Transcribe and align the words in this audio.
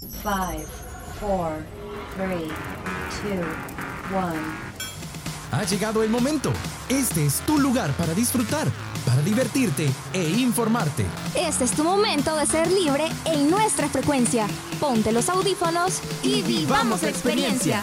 5, 0.00 0.30
4, 1.20 1.56
3, 2.16 2.30
2, 2.40 2.50
1. 4.10 4.68
Ha 5.50 5.64
llegado 5.64 6.02
el 6.02 6.10
momento. 6.10 6.52
Este 6.88 7.26
es 7.26 7.40
tu 7.40 7.58
lugar 7.58 7.90
para 7.92 8.14
disfrutar, 8.14 8.68
para 9.04 9.22
divertirte 9.22 9.90
e 10.12 10.28
informarte. 10.28 11.04
Este 11.34 11.64
es 11.64 11.72
tu 11.72 11.82
momento 11.82 12.36
de 12.36 12.46
ser 12.46 12.70
libre 12.70 13.08
en 13.24 13.50
nuestra 13.50 13.88
frecuencia. 13.88 14.46
Ponte 14.78 15.10
los 15.10 15.28
audífonos 15.28 16.00
y 16.22 16.42
vivamos 16.42 17.02
la 17.02 17.08
experiencia. 17.08 17.82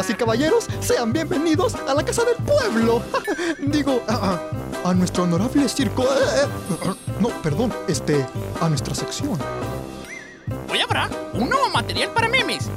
Damas 0.00 0.10
y 0.10 0.14
caballeros, 0.14 0.66
sean 0.80 1.12
bienvenidos 1.12 1.74
a 1.74 1.92
la 1.92 2.02
Casa 2.02 2.22
del 2.24 2.36
Pueblo. 2.36 3.02
Digo, 3.58 4.00
a, 4.08 4.14
a- 4.14 4.90
a 4.90 4.94
nuestro 4.94 5.24
honorable 5.24 5.68
circo. 5.68 6.04
eh, 6.04 6.06
eh, 6.46 6.94
no, 7.20 7.28
perdón, 7.42 7.70
este, 7.86 8.24
a 8.62 8.68
nuestra 8.70 8.94
sección. 8.94 9.38
Hoy 10.70 10.80
habrá 10.80 11.10
un 11.34 11.50
nuevo 11.50 11.68
material 11.68 12.08
para 12.14 12.28
memes. 12.28 12.70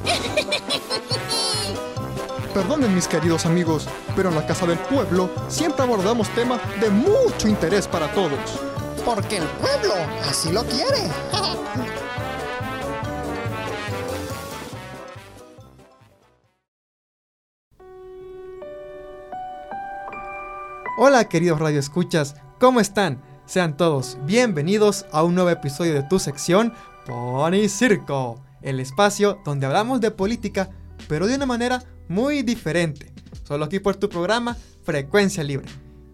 Perdonen 2.54 2.94
mis 2.94 3.08
queridos 3.08 3.46
amigos, 3.46 3.88
pero 4.18 4.28
en 4.30 4.36
la 4.36 4.46
Casa 4.46 4.66
del 4.66 4.78
Pueblo 4.80 5.30
siempre 5.48 5.82
abordamos 5.84 6.28
temas 6.36 6.60
de 6.82 6.90
mucho 6.90 7.48
interés 7.48 7.88
para 7.88 8.12
todos. 8.14 8.32
Porque 9.06 9.38
el 9.38 9.46
pueblo 9.46 9.94
así 10.30 10.52
lo 10.52 10.64
quiere. 10.66 11.10
Hola 20.96 21.28
queridos 21.28 21.60
radioescuchas, 21.60 22.36
¿cómo 22.60 22.80
están? 22.80 23.20
Sean 23.48 23.76
todos 23.78 24.20
bienvenidos 24.28 25.08
a 25.12 25.24
un 25.24 25.34
nuevo 25.34 25.50
episodio 25.50 25.96
de 25.96 26.04
tu 26.04 26.20
sección 26.20 26.72
Pony 27.08 27.68
Circo, 27.68 28.40
el 28.62 28.80
espacio 28.80 29.40
donde 29.44 29.66
hablamos 29.66 30.02
de 30.02 30.12
política, 30.12 30.70
pero 31.08 31.26
de 31.26 31.34
una 31.34 31.48
manera 31.48 31.84
muy 32.10 32.44
diferente. 32.44 33.12
Solo 33.44 33.66
aquí 33.66 33.80
por 33.80 33.96
tu 33.96 34.08
programa 34.08 34.56
Frecuencia 34.84 35.44
Libre. 35.44 35.68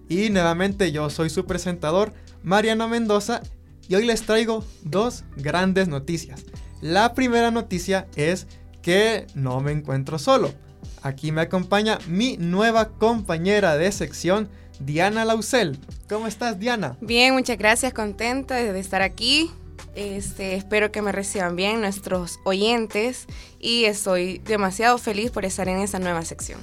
Y 0.08 0.30
nuevamente 0.30 0.93
yo 0.93 1.09
soy 1.09 1.30
su 1.30 1.45
presentador, 1.45 2.14
Mariano 2.41 2.88
Mendoza, 2.88 3.41
y 3.89 3.95
hoy 3.95 4.05
les 4.05 4.21
traigo 4.21 4.64
dos 4.83 5.25
grandes 5.36 5.89
noticias. 5.89 6.45
La 6.80 7.14
primera 7.14 7.52
noticia 7.52 8.08
es 8.16 8.47
que 8.81 9.27
no 9.36 9.59
me 9.59 9.73
encuentro 9.73 10.17
solo. 10.17 10.53
Aquí 11.02 11.33
me 11.33 11.41
acompaña 11.41 11.99
mi 12.08 12.38
nueva 12.38 12.89
compañera 12.89 13.75
de 13.75 13.91
sección, 13.91 14.49
Diana 14.80 15.25
Lausel. 15.25 15.77
¿Cómo 16.08 16.27
estás, 16.27 16.59
Diana? 16.59 16.97
Bien, 17.02 17.33
muchas 17.33 17.58
gracias, 17.58 17.94
contenta 17.94 18.55
de 18.55 18.80
estar 18.80 19.02
aquí. 19.02 19.52
Este, 19.95 20.55
espero 20.55 20.91
que 20.91 21.02
me 21.02 21.11
reciban 21.11 21.55
bien 21.55 21.81
nuestros 21.81 22.39
oyentes 22.45 23.25
y 23.59 23.86
estoy 23.86 24.39
demasiado 24.39 24.97
feliz 24.97 25.31
por 25.31 25.45
estar 25.45 25.67
en 25.67 25.80
esta 25.80 25.99
nueva 25.99 26.23
sección. 26.23 26.59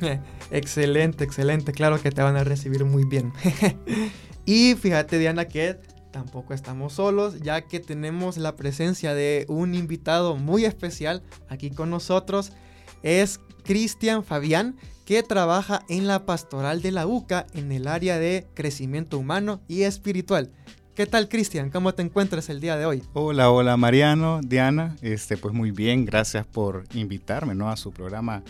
excelente, 0.50 1.24
excelente. 1.24 1.72
Claro 1.72 2.00
que 2.00 2.10
te 2.10 2.22
van 2.22 2.36
a 2.36 2.44
recibir 2.44 2.84
muy 2.84 3.04
bien. 3.04 3.32
y 4.46 4.74
fíjate, 4.74 5.18
Diana, 5.18 5.46
que 5.46 5.78
tampoco 6.10 6.54
estamos 6.54 6.94
solos, 6.94 7.40
ya 7.40 7.62
que 7.62 7.80
tenemos 7.80 8.36
la 8.36 8.56
presencia 8.56 9.14
de 9.14 9.46
un 9.48 9.74
invitado 9.74 10.36
muy 10.36 10.64
especial 10.64 11.22
aquí 11.48 11.70
con 11.70 11.90
nosotros. 11.90 12.52
Es 13.02 13.40
Cristian 13.64 14.24
Fabián, 14.24 14.76
que 15.12 15.22
trabaja 15.22 15.82
en 15.90 16.06
la 16.06 16.24
pastoral 16.24 16.80
de 16.80 16.90
la 16.90 17.06
UCA 17.06 17.46
en 17.52 17.70
el 17.70 17.86
área 17.86 18.18
de 18.18 18.46
crecimiento 18.54 19.18
humano 19.18 19.60
y 19.68 19.82
espiritual. 19.82 20.50
¿Qué 20.94 21.04
tal, 21.04 21.28
Cristian? 21.28 21.68
¿Cómo 21.68 21.92
te 21.92 22.00
encuentras 22.00 22.48
el 22.48 22.62
día 22.62 22.78
de 22.78 22.86
hoy? 22.86 23.02
Hola, 23.12 23.50
hola 23.50 23.76
Mariano, 23.76 24.40
Diana, 24.42 24.96
este, 25.02 25.36
pues 25.36 25.52
muy 25.52 25.70
bien, 25.70 26.06
gracias 26.06 26.46
por 26.46 26.84
invitarme 26.94 27.54
¿no? 27.54 27.68
a 27.68 27.76
su 27.76 27.92
programa 27.92 28.42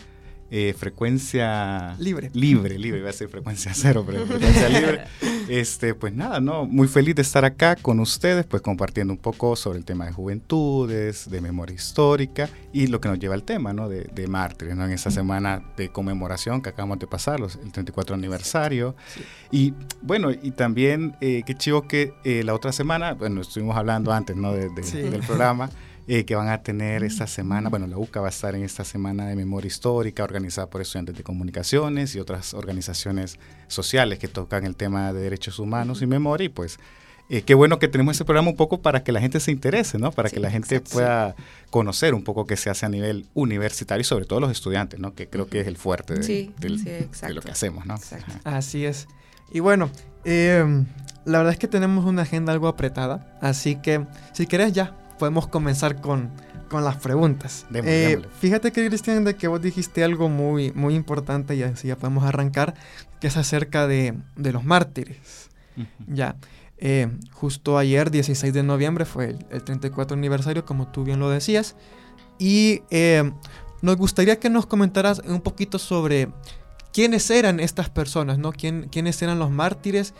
eh, 0.55 0.75
Frecuencia 0.77 1.95
Libre. 1.97 2.29
Libre, 2.33 2.77
libre, 2.77 2.99
iba 2.99 3.09
a 3.09 3.11
decir 3.11 3.27
frecuencia 3.27 3.71
cero, 3.73 4.03
pero 4.05 4.23
frecuencia 4.25 4.69
libre. 4.69 5.01
Este, 5.49 5.93
pues 5.93 6.13
nada, 6.13 6.39
¿no? 6.39 6.65
Muy 6.65 6.87
feliz 6.87 7.15
de 7.15 7.21
estar 7.21 7.43
acá 7.43 7.75
con 7.75 7.99
ustedes, 7.99 8.45
pues 8.45 8.61
compartiendo 8.61 9.11
un 9.11 9.19
poco 9.19 9.57
sobre 9.57 9.77
el 9.77 9.83
tema 9.83 10.05
de 10.05 10.13
juventudes, 10.13 11.29
de 11.29 11.41
memoria 11.41 11.75
histórica 11.75 12.49
y 12.71 12.87
lo 12.87 13.01
que 13.01 13.09
nos 13.09 13.19
lleva 13.19 13.33
al 13.35 13.43
tema, 13.43 13.73
¿no? 13.73 13.89
De, 13.89 14.03
de 14.05 14.27
mártires, 14.27 14.75
¿no? 14.77 14.85
En 14.85 14.91
esta 14.91 15.11
semana 15.11 15.61
de 15.75 15.89
conmemoración 15.89 16.61
que 16.61 16.69
acabamos 16.69 16.99
de 16.99 17.07
pasar, 17.07 17.41
los- 17.41 17.57
el 17.57 17.73
34 17.73 18.15
aniversario. 18.15 18.95
Y 19.51 19.73
bueno, 20.01 20.31
y 20.31 20.51
también, 20.51 21.15
eh, 21.19 21.43
qué 21.45 21.55
chivo 21.55 21.87
que 21.89 22.13
eh, 22.23 22.43
la 22.45 22.53
otra 22.53 22.71
semana, 22.71 23.13
bueno, 23.13 23.41
estuvimos 23.41 23.75
hablando 23.75 24.13
antes, 24.13 24.37
¿no? 24.37 24.53
De- 24.53 24.69
de- 24.69 24.83
Sí. 24.83 24.99
Del 24.99 25.21
programa. 25.23 25.69
eh, 26.07 26.25
que 26.25 26.35
van 26.35 26.49
a 26.49 26.63
tener 26.63 27.03
esta 27.03 27.27
semana, 27.27 27.69
bueno, 27.69 27.87
la 27.87 27.97
UCA 27.97 28.19
va 28.21 28.27
a 28.27 28.29
estar 28.29 28.55
en 28.55 28.63
esta 28.63 28.83
semana 28.83 29.25
de 29.27 29.35
memoria 29.35 29.67
histórica 29.67 30.23
organizada 30.23 30.69
por 30.69 30.81
estudiantes 30.81 31.15
de 31.15 31.23
comunicaciones 31.23 32.13
y 32.15 32.19
otras 32.19 32.53
organizaciones 32.53 33.39
sociales 33.67 34.19
que 34.19 34.27
tocan 34.27 34.65
el 34.65 34.75
tema 34.75 35.13
de 35.13 35.21
derechos 35.21 35.59
humanos 35.59 36.01
y 36.01 36.05
memoria 36.07 36.45
y 36.45 36.49
pues 36.49 36.77
eh, 37.29 37.41
qué 37.43 37.53
bueno 37.53 37.79
que 37.79 37.87
tenemos 37.87 38.11
este 38.15 38.25
programa 38.25 38.49
un 38.49 38.57
poco 38.57 38.81
para 38.81 39.01
que 39.05 39.13
la 39.13 39.21
gente 39.21 39.39
se 39.39 39.51
interese, 39.51 39.97
¿no? 39.97 40.11
Para 40.11 40.27
Sí, 40.27 40.35
que 40.35 40.41
la 40.41 40.51
gente 40.51 40.75
exacto, 40.75 40.89
sí. 40.89 40.93
pueda 40.95 41.35
conocer 41.69 42.13
un 42.13 42.23
poco 42.25 42.45
qué 42.45 42.57
se 42.57 42.69
hace 42.69 42.85
a 42.85 42.89
nivel 42.89 43.25
universitario 43.33 44.01
y 44.01 44.03
sobre 44.03 44.25
todo 44.25 44.41
los 44.41 44.51
estudiantes, 44.51 44.99
¿no? 44.99 45.13
Que 45.15 45.29
creo 45.29 45.47
que 45.47 45.61
es 45.61 45.67
el 45.67 45.77
fuerte 45.77 46.15
de, 46.15 46.23
Sí, 46.23 46.51
del- 46.59 46.79
sí, 46.79 46.85
de 46.85 46.99
exacto. 46.99 47.33
lo 47.33 47.41
que 47.41 47.51
hacemos, 47.51 47.85
¿no? 47.85 47.95
Así 48.43 48.85
es. 48.85 49.07
Y 49.53 49.61
bueno, 49.61 49.89
eh, 50.25 50.65
la 51.23 51.37
verdad 51.37 51.53
es 51.53 51.59
que 51.59 51.69
tenemos 51.69 52.03
una 52.05 52.23
agenda 52.23 52.51
algo 52.51 52.67
apretada, 52.67 53.37
así 53.41 53.77
que 53.77 54.05
si 54.33 54.45
quieres 54.45 54.73
ya 54.73 54.97
podemos 55.19 55.47
comenzar 55.47 56.01
con, 56.01 56.31
con 56.69 56.83
las 56.83 56.97
preguntas. 56.97 57.65
Démosle, 57.69 58.05
Eh, 58.05 58.09
démosle. 58.09 58.31
fíjate 58.39 58.71
que 58.71 58.87
Cristian, 58.87 59.23
de 59.23 59.35
que 59.35 59.47
vos 59.47 59.61
dijiste 59.61 60.03
algo 60.03 60.29
muy, 60.29 60.71
muy 60.73 60.95
importante 60.95 61.55
y 61.55 61.63
así 61.63 61.87
ya 61.89 61.95
podemos 61.95 62.23
arrancar, 62.25 62.73
que 63.19 63.27
es 63.27 63.37
acerca 63.37 63.87
de, 63.87 64.15
de 64.35 64.51
los 64.51 64.63
mártires. 64.63 65.49
Ujú. 65.77 65.87
Ya, 66.07 66.35
eh, 66.77 67.07
justo 67.31 67.77
ayer, 67.77 68.11
16 68.11 68.53
de 68.53 68.63
noviembre, 68.63 69.05
fue 69.05 69.25
el, 69.31 69.45
el 69.51 69.63
34 69.63 70.15
aniversario, 70.17 70.65
como 70.65 70.87
tú 70.87 71.03
bien 71.03 71.19
lo 71.19 71.29
decías. 71.29 71.75
Y 72.39 72.81
eh, 72.89 73.31
nos 73.81 73.95
gustaría 73.97 74.39
que 74.39 74.49
nos 74.49 74.65
comentaras 74.65 75.21
un 75.25 75.41
poquito 75.41 75.79
sobre 75.79 76.29
quiénes 76.91 77.29
eran 77.29 77.59
estas 77.59 77.89
personas, 77.89 78.37
¿no? 78.37 78.51
¿Quién, 78.51 78.87
quiénes 78.91 79.21
eran 79.21 79.39
los 79.39 79.49
mártires 79.51 80.13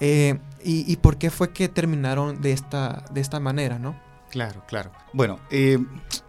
eh, 0.00 0.38
y, 0.64 0.90
y 0.90 0.96
por 0.96 1.16
qué 1.18 1.30
fue 1.30 1.52
que 1.52 1.68
terminaron 1.68 2.40
de 2.40 2.52
esta, 2.52 3.04
de 3.12 3.20
esta 3.20 3.40
manera, 3.40 3.78
¿no? 3.78 3.94
Claro, 4.30 4.62
claro. 4.68 4.92
Bueno, 5.12 5.40
eh, 5.50 5.78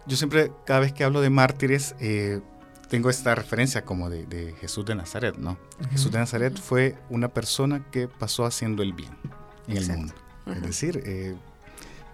yo 0.06 0.16
siempre, 0.16 0.50
cada 0.64 0.80
vez 0.80 0.92
que 0.92 1.04
hablo 1.04 1.20
de 1.20 1.30
mártires, 1.30 1.94
eh, 2.00 2.40
tengo 2.88 3.10
esta 3.10 3.34
referencia 3.34 3.84
como 3.84 4.08
de, 4.10 4.26
de 4.26 4.54
Jesús 4.60 4.84
de 4.86 4.94
Nazaret, 4.94 5.36
¿no? 5.36 5.58
Jesús 5.90 6.10
de 6.10 6.18
Nazaret 6.18 6.58
fue 6.58 6.96
una 7.10 7.28
persona 7.28 7.84
que 7.90 8.08
pasó 8.08 8.44
haciendo 8.46 8.82
el 8.82 8.92
bien 8.94 9.10
en 9.68 9.76
el 9.76 9.82
mundo. 9.96 10.14
Es 10.46 10.62
decir, 10.62 11.02
eh, 11.04 11.36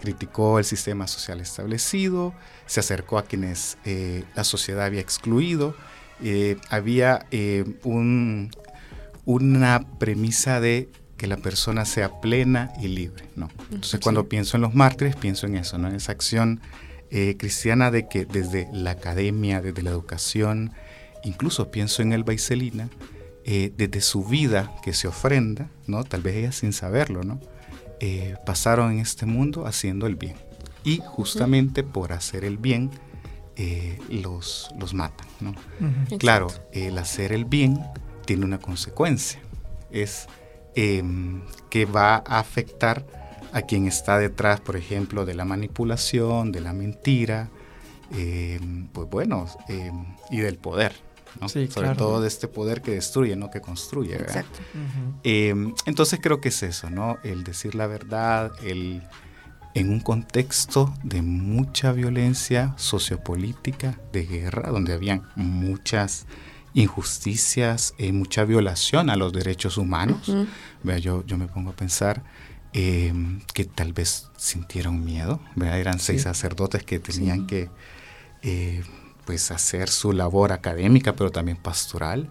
criticó 0.00 0.58
el 0.58 0.64
sistema 0.66 1.06
social 1.06 1.41
establecido, 1.41 2.34
se 2.66 2.80
acercó 2.80 3.16
a 3.18 3.22
quienes 3.24 3.78
la 4.34 4.44
sociedad 4.44 4.84
había 4.84 5.00
excluido, 5.00 5.74
había 6.68 7.26
un- 7.84 8.50
una 9.24 9.86
premisa 9.98 10.60
de 10.60 10.91
que 11.16 11.27
la 11.27 11.37
persona 11.37 11.84
sea 11.84 12.21
plena 12.21 12.72
y 12.81 12.88
libre, 12.88 13.25
¿no? 13.37 13.49
Entonces 13.71 14.00
cuando 14.00 14.28
pienso 14.28 14.56
en 14.56 14.62
los 14.62 14.75
mártires, 14.75 15.16
pienso 15.16 15.47
en 15.47 15.56
eso, 15.56 15.78
¿no? 15.78 15.88
En 15.88 15.94
esa 15.94 16.12
acción 16.12 16.60
eh, 17.10 17.36
cristiana 17.39 17.91
de 17.91 18.09
que 18.09 18.24
desde 18.24 18.68
la 18.72 18.92
academia, 18.92 19.63
desde 19.63 19.83
la 19.83 19.91
educación, 19.91 20.72
incluso 21.24 21.71
pienso 21.71 22.03
en 22.03 22.13
el 22.13 22.24
Baicelina, 22.24 22.89
eh, 23.45 23.72
desde 23.77 24.01
su 24.01 24.24
vida 24.24 24.72
que 24.83 24.92
se 24.92 25.07
ofrenda, 25.07 25.71
¿no? 25.86 26.04
Tal 26.04 26.21
vez 26.21 26.36
ella 26.36 26.53
sin 26.53 26.72
saberlo, 26.72 27.22
¿no? 27.22 27.41
Eh, 28.01 28.34
pasaron 28.45 28.92
en 28.92 28.98
este 28.98 29.24
mundo 29.24 29.66
haciendo 29.66 30.07
el 30.07 30.16
bien. 30.16 30.34
Y 30.84 31.01
justamente 31.04 31.83
por 31.83 32.12
hacer 32.12 32.45
el 32.45 32.59
bien, 32.59 32.91
eh, 33.57 33.98
los, 34.10 34.69
los 34.78 34.95
matan, 34.95 35.27
¿no? 35.41 35.51
Ujú. 35.51 36.19
Claro, 36.19 36.48
el 36.72 36.98
hacer 36.98 37.33
el 37.33 37.45
bien 37.45 37.78
tiene 38.24 38.45
una 38.45 38.59
consecuencia. 38.59 39.41
Es 39.91 40.27
em, 40.76 41.40
que 41.70 41.86
va 41.86 42.16
a 42.16 42.38
afectar 42.38 43.04
a 43.52 43.62
quien 43.62 43.86
está 43.86 44.18
detrás, 44.18 44.60
por 44.60 44.76
ejemplo, 44.76 45.24
de 45.24 45.34
la 45.34 45.44
manipulación, 45.44 46.52
de 46.52 46.60
la 46.60 46.72
mentira, 46.72 47.48
em, 48.12 48.86
pues 48.88 49.08
bueno, 49.08 49.46
em, 49.68 50.04
y 50.30 50.38
del 50.38 50.58
poder. 50.58 50.94
¿no? 51.40 51.48
Sí, 51.48 51.66
Sobre 51.66 51.88
claro. 51.88 51.96
todo 51.96 52.20
de 52.20 52.28
este 52.28 52.48
poder 52.48 52.80
que 52.82 52.92
destruye, 52.92 53.36
no 53.36 53.50
que 53.50 53.60
construye. 53.60 54.12
¿verdad? 54.12 54.36
Exacto. 54.36 54.58
Eh, 55.24 55.54
entonces 55.86 56.20
creo 56.22 56.40
que 56.40 56.48
es 56.48 56.62
eso, 56.62 56.88
¿no? 56.88 57.18
El 57.24 57.44
decir 57.44 57.74
la 57.74 57.86
verdad, 57.86 58.52
el 58.62 59.02
en 59.76 59.90
un 59.90 60.00
contexto 60.00 60.94
de 61.02 61.20
mucha 61.20 61.92
violencia 61.92 62.72
sociopolítica, 62.76 64.00
de 64.10 64.24
guerra, 64.24 64.70
donde 64.70 64.94
habían 64.94 65.28
muchas 65.34 66.26
injusticias, 66.76 67.94
eh, 67.96 68.12
mucha 68.12 68.44
violación 68.44 69.08
a 69.08 69.16
los 69.16 69.32
derechos 69.32 69.78
humanos. 69.78 70.30
Vea, 70.82 70.98
yo, 70.98 71.24
yo 71.24 71.38
me 71.38 71.48
pongo 71.48 71.70
a 71.70 71.72
pensar 71.72 72.22
eh, 72.74 73.14
que 73.54 73.64
tal 73.64 73.94
vez 73.94 74.28
sintieron 74.36 75.02
miedo. 75.02 75.40
Vea, 75.54 75.78
eran 75.78 75.98
seis 75.98 76.22
sacerdotes 76.22 76.82
que 76.84 76.98
tenían 76.98 77.46
que 77.46 77.70
eh, 78.42 78.84
pues 79.24 79.50
hacer 79.50 79.88
su 79.88 80.12
labor 80.12 80.52
académica, 80.52 81.16
pero 81.16 81.30
también 81.30 81.56
pastoral. 81.56 82.28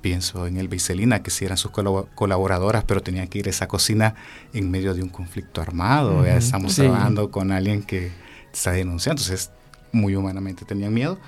Pienso 0.00 0.46
en 0.46 0.58
el 0.58 0.68
Biselina, 0.68 1.24
que 1.24 1.32
sí 1.32 1.44
eran 1.44 1.58
sus 1.58 1.72
colaboradoras, 1.72 2.84
pero 2.84 3.02
tenían 3.02 3.26
que 3.26 3.40
ir 3.40 3.48
a 3.48 3.50
esa 3.50 3.66
cocina 3.66 4.14
en 4.52 4.70
medio 4.70 4.94
de 4.94 5.02
un 5.02 5.08
conflicto 5.08 5.60
armado. 5.60 6.24
Estamos 6.24 6.76
trabajando 6.76 7.32
con 7.32 7.50
alguien 7.50 7.82
que 7.82 8.12
está 8.52 8.70
denunciando. 8.70 9.20
Entonces, 9.22 9.50
muy 9.92 10.16
humanamente 10.16 10.64
tenían 10.64 10.94
miedo 10.94 11.18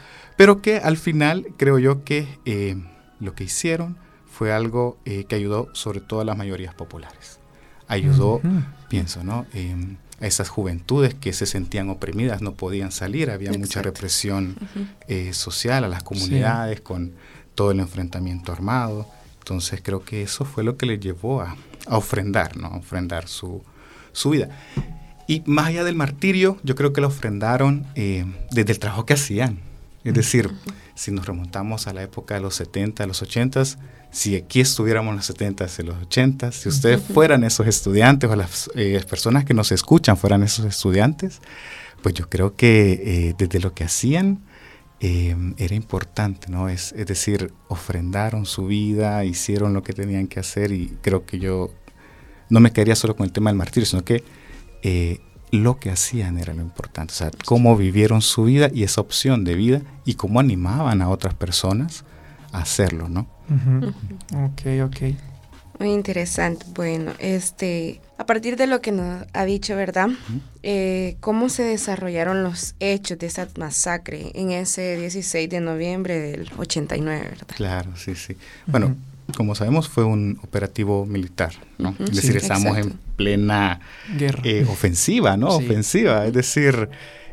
pero 0.41 0.63
que 0.63 0.79
al 0.79 0.97
final 0.97 1.49
creo 1.59 1.79
yo 1.79 2.03
que 2.03 2.27
eh, 2.47 2.75
lo 3.19 3.35
que 3.35 3.45
hicieron 3.45 3.99
fue 4.27 4.55
algo 4.55 4.97
eh, 5.05 5.25
que 5.25 5.35
ayudó 5.35 5.69
sobre 5.75 6.01
todo 6.01 6.23
a 6.23 6.25
las 6.25 6.35
mayorías 6.35 6.75
populares. 6.75 7.41
Ayudó, 7.89 8.41
pienso, 8.89 9.23
¿no? 9.23 9.45
Em, 9.53 9.99
a 10.19 10.27
esas 10.27 10.49
juventudes 10.49 11.13
que 11.13 11.35
se 11.35 11.45
sentían 11.45 11.91
oprimidas, 11.91 12.41
no 12.41 12.55
podían 12.55 12.91
salir, 12.91 13.31
había 13.31 13.53
mucha 13.53 13.83
represión 13.83 14.57
eh, 15.09 15.35
social 15.35 15.85
a 15.85 15.89
las 15.89 16.03
comunidades 16.03 16.81
con 16.81 17.13
todo 17.55 17.73
el 17.73 17.81
enfrentamiento 17.81 18.51
armado. 18.51 19.07
Entonces 19.41 19.83
creo 19.83 20.07
que 20.07 20.23
eso 20.23 20.47
fue 20.47 20.65
lo 20.65 20.79
que 20.79 20.87
les 20.87 21.01
llevó 21.01 21.43
a, 21.43 21.55
ofrendar, 21.89 22.57
¿no? 22.57 22.69
A 22.69 22.77
ofrendar 22.79 23.29
su, 23.29 23.63
su 24.13 24.31
vida. 24.31 24.49
Y 25.31 25.45
más 25.47 25.69
allá 25.69 25.85
del 25.85 25.95
martirio, 25.95 26.59
yo 26.65 26.75
creo 26.75 26.93
que 26.93 27.01
lo 27.01 27.07
ofrendaron 27.07 27.87
desde 27.95 28.73
el 28.73 28.81
trabajo 28.81 29.07
que 29.07 29.15
hacían. 29.15 29.61
Es 30.03 30.13
decir, 30.13 30.51
si 30.97 31.13
nos 31.13 31.25
remontamos 31.25 31.87
a 31.87 31.93
la 31.93 32.03
época 32.03 32.35
de 32.35 32.41
los 32.41 32.57
70, 32.57 33.07
los 33.07 33.23
80, 33.23 33.63
si 34.11 34.35
aquí 34.35 34.59
estuviéramos 34.59 35.13
en 35.13 35.17
los 35.19 35.27
70, 35.27 35.67
en 35.79 35.87
los 35.87 36.03
80, 36.03 36.51
si 36.51 36.69
ustedes 36.69 37.01
fueran 37.01 37.45
esos 37.45 37.69
estudiantes 37.69 38.29
o 38.29 38.35
las 38.35 38.71
eh, 38.75 39.01
personas 39.09 39.45
que 39.45 39.55
nos 39.55 39.71
escuchan 39.71 40.17
fueran 40.17 40.43
esos 40.43 40.65
estudiantes, 40.65 41.41
pues 42.03 42.17
yo 42.17 42.29
creo 42.29 42.57
que 42.57 42.91
eh, 43.29 43.35
desde 43.39 43.61
lo 43.61 43.73
que 43.73 43.85
hacían 43.85 44.41
eh, 44.99 45.37
era 45.59 45.77
importante, 45.77 46.51
¿no? 46.51 46.69
Es, 46.69 46.93
es 46.97 47.07
decir, 47.07 47.53
ofrendaron 47.69 48.47
su 48.47 48.67
vida, 48.67 49.25
hicieron 49.25 49.75
lo 49.75 49.85
que 49.85 49.93
tenían 49.93 50.27
que 50.27 50.41
hacer 50.41 50.73
y 50.73 50.89
creo 51.03 51.25
que 51.25 51.39
yo 51.39 51.73
no 52.49 52.59
me 52.59 52.73
quedaría 52.73 52.97
solo 52.97 53.15
con 53.15 53.27
el 53.27 53.33
tema 53.33 53.51
del 53.51 53.59
martirio, 53.59 53.87
sino 53.87 54.03
que 54.05 54.25
lo 55.53 55.79
que 55.79 55.91
hacían 55.91 56.39
era 56.39 56.55
lo 56.55 56.63
importante, 56.63 57.13
o 57.13 57.17
sea, 57.17 57.31
cómo 57.45 57.77
vivieron 57.77 58.23
su 58.23 58.45
vida 58.45 58.71
y 58.73 58.85
esa 58.85 59.01
opción 59.01 59.45
de 59.45 59.55
vida 59.55 59.83
y 60.05 60.15
cómo 60.15 60.41
animaban 60.41 61.03
a 61.03 61.09
otras 61.09 61.35
personas 61.35 62.05
a 62.53 62.59
hacerlo, 62.59 63.09
¿no? 63.09 63.27
Ok, 64.33 64.63
ok. 64.85 65.15
Muy 65.81 65.93
interesante. 65.93 66.67
Bueno, 66.75 67.13
este, 67.19 68.03
a 68.19 68.27
partir 68.27 68.57
de 68.57 68.67
lo 68.67 68.83
que 68.83 68.93
nos 68.93 69.25
ha 69.33 69.45
dicho, 69.47 69.75
¿verdad? 69.77 70.11
Eh, 70.63 71.17
¿Cómo 71.21 71.49
se 71.49 71.63
desarrollaron 71.63 72.45
los 72.45 72.75
hechos 72.81 73.19
de 73.19 73.27
esa 73.27 73.49
masacre 73.57 74.31
en 74.35 74.51
ese 74.51 74.99
16 74.99 75.49
de 75.49 75.61
noviembre 75.61 76.19
del 76.19 76.51
89, 76.59 77.23
¿verdad? 77.31 77.57
Claro, 77.57 77.97
sí, 77.97 78.15
sí. 78.15 78.37
Bueno, 78.67 78.95
como 79.33 79.55
sabemos, 79.55 79.89
fue 79.89 80.05
un 80.05 80.39
operativo 80.43 81.07
militar, 81.07 81.53
¿no? 81.79 81.95
Es 81.99 82.17
decir, 82.17 82.37
estamos 82.37 82.77
en 82.77 82.99
plena 83.17 83.81
guerra 84.17 84.43
eh, 84.45 84.67
ofensiva, 84.69 85.37
¿no? 85.37 85.49
Ofensiva. 85.49 86.27
Es 86.27 86.33
decir, 86.33 86.89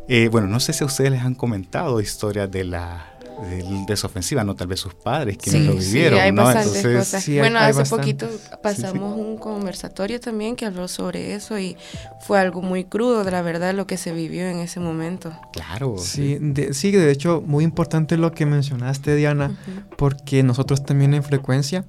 eh, 0.07 0.29
bueno, 0.31 0.47
no 0.47 0.59
sé 0.59 0.73
si 0.73 0.83
a 0.83 0.88
ustedes 0.88 1.11
les 1.11 1.21
han 1.21 1.35
comentado 1.35 1.99
historias 2.01 2.49
de 2.49 2.63
la 2.63 3.16
de, 3.41 3.93
esa 3.93 4.07
ofensiva, 4.07 4.43
¿no? 4.43 4.55
Tal 4.55 4.67
vez 4.67 4.79
sus 4.79 4.93
padres, 4.93 5.37
quienes 5.37 5.65
lo 5.67 5.73
vivieron, 5.73 6.19
sí, 6.19 6.23
hay 6.23 6.31
¿no? 6.31 6.43
Bastantes 6.43 6.97
cosas. 6.97 7.27
bueno, 7.27 7.59
hace 7.59 7.85
poquito 7.85 8.27
pasamos 8.61 9.17
un 9.17 9.37
conversatorio 9.37 10.19
también 10.19 10.55
que 10.55 10.65
habló 10.65 10.87
sobre 10.87 11.35
eso 11.35 11.57
y 11.59 11.77
fue 12.21 12.39
algo 12.39 12.61
muy 12.61 12.85
crudo, 12.85 13.23
de 13.23 13.31
la 13.31 13.41
verdad, 13.41 13.73
lo 13.73 13.87
que 13.87 13.97
se 13.97 14.11
vivió 14.11 14.47
en 14.47 14.59
ese 14.59 14.79
momento. 14.79 15.31
Claro. 15.53 15.97
Sí, 15.97 16.37
de, 16.39 16.73
sí, 16.73 16.91
de 16.91 17.11
hecho, 17.11 17.43
muy 17.45 17.63
importante 17.63 18.17
lo 18.17 18.31
que 18.31 18.45
mencionaste, 18.45 19.15
Diana, 19.15 19.57
porque 19.97 20.43
nosotros 20.43 20.83
también 20.83 21.13
en 21.13 21.23
frecuencia, 21.23 21.85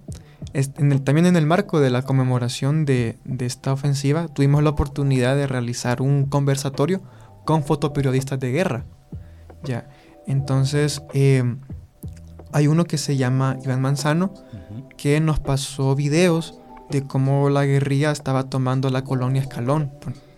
en 0.53 0.93
el, 0.93 1.03
también 1.03 1.27
en 1.27 1.37
el 1.37 1.47
marco 1.47 1.81
de 1.81 1.91
la 1.91 2.03
conmemoración 2.03 2.85
de, 2.85 3.19
de 3.25 3.47
esta 3.47 3.73
ofensiva, 3.73 4.29
tuvimos 4.29 4.63
la 4.63 4.71
oportunidad 4.71 5.37
de 5.37 5.47
realizar 5.47 6.03
un 6.03 6.27
conversatorio 6.27 7.03
con 7.45 7.65
fotoperiodistas 7.65 8.39
de 8.39 8.53
guerra. 8.53 8.85
Ya. 9.65 9.89
Entonces, 10.29 11.03
eh, 11.15 11.43
hay 12.53 12.67
uno 12.69 12.85
que 12.85 12.99
se 12.99 13.17
llama 13.17 13.59
Iván 13.65 13.81
Manzano, 13.81 14.33
que 14.97 15.21
nos 15.21 15.41
pasó 15.41 15.95
videos 15.95 16.59
de 16.91 17.03
cómo 17.03 17.51
la 17.51 17.65
guerrilla 17.65 18.11
estaba 18.13 18.45
tomando 18.45 18.91
la 18.91 19.05
colonia 19.05 19.41
Escalón, 19.41 19.91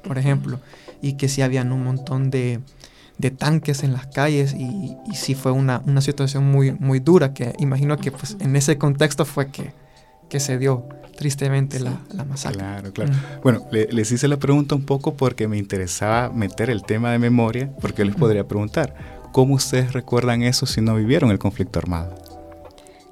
por, 0.02 0.16
ejemplo, 0.16 0.60
y 1.02 1.14
que 1.14 1.28
sí 1.28 1.42
habían 1.42 1.72
un 1.72 1.84
montón 1.84 2.30
de, 2.30 2.60
tanques 3.36 3.82
en 3.82 3.92
las 3.92 4.06
calles 4.06 4.54
y, 4.54 4.96
sí 5.12 5.34
fue 5.34 5.52
una, 5.52 5.82
situación 6.00 6.50
muy, 6.50 6.72
muy 6.72 7.00
dura, 7.00 7.34
que 7.34 7.52
imagino 7.58 7.96
que 7.98 8.12
pues, 8.12 8.36
en 8.40 8.54
ese 8.54 8.78
contexto 8.78 9.24
fue 9.24 9.48
que, 9.48 9.72
que 10.28 10.38
se 10.38 10.56
dio 10.56 10.88
tristemente 11.16 11.80
la, 11.80 12.00
masacre. 12.28 12.58
Claro, 12.58 12.92
claro. 12.92 13.12
Bueno, 13.42 13.66
les 13.72 14.10
hice 14.12 14.28
la 14.28 14.38
pregunta 14.38 14.74
un 14.74 14.86
poco 14.86 15.14
porque 15.14 15.48
me 15.48 15.58
interesaba 15.58 16.30
meter 16.30 16.70
el 16.70 16.82
tema 16.84 17.10
de 17.10 17.18
memoria, 17.18 17.70
porque 17.80 18.04
les 18.04 18.14
podría 18.14 18.46
preguntar, 18.48 19.19
¿Cómo 19.32 19.54
ustedes 19.54 19.92
recuerdan 19.92 20.42
eso 20.42 20.66
si 20.66 20.80
no 20.80 20.94
vivieron 20.96 21.30
el 21.30 21.38
conflicto 21.38 21.78
armado? 21.78 22.14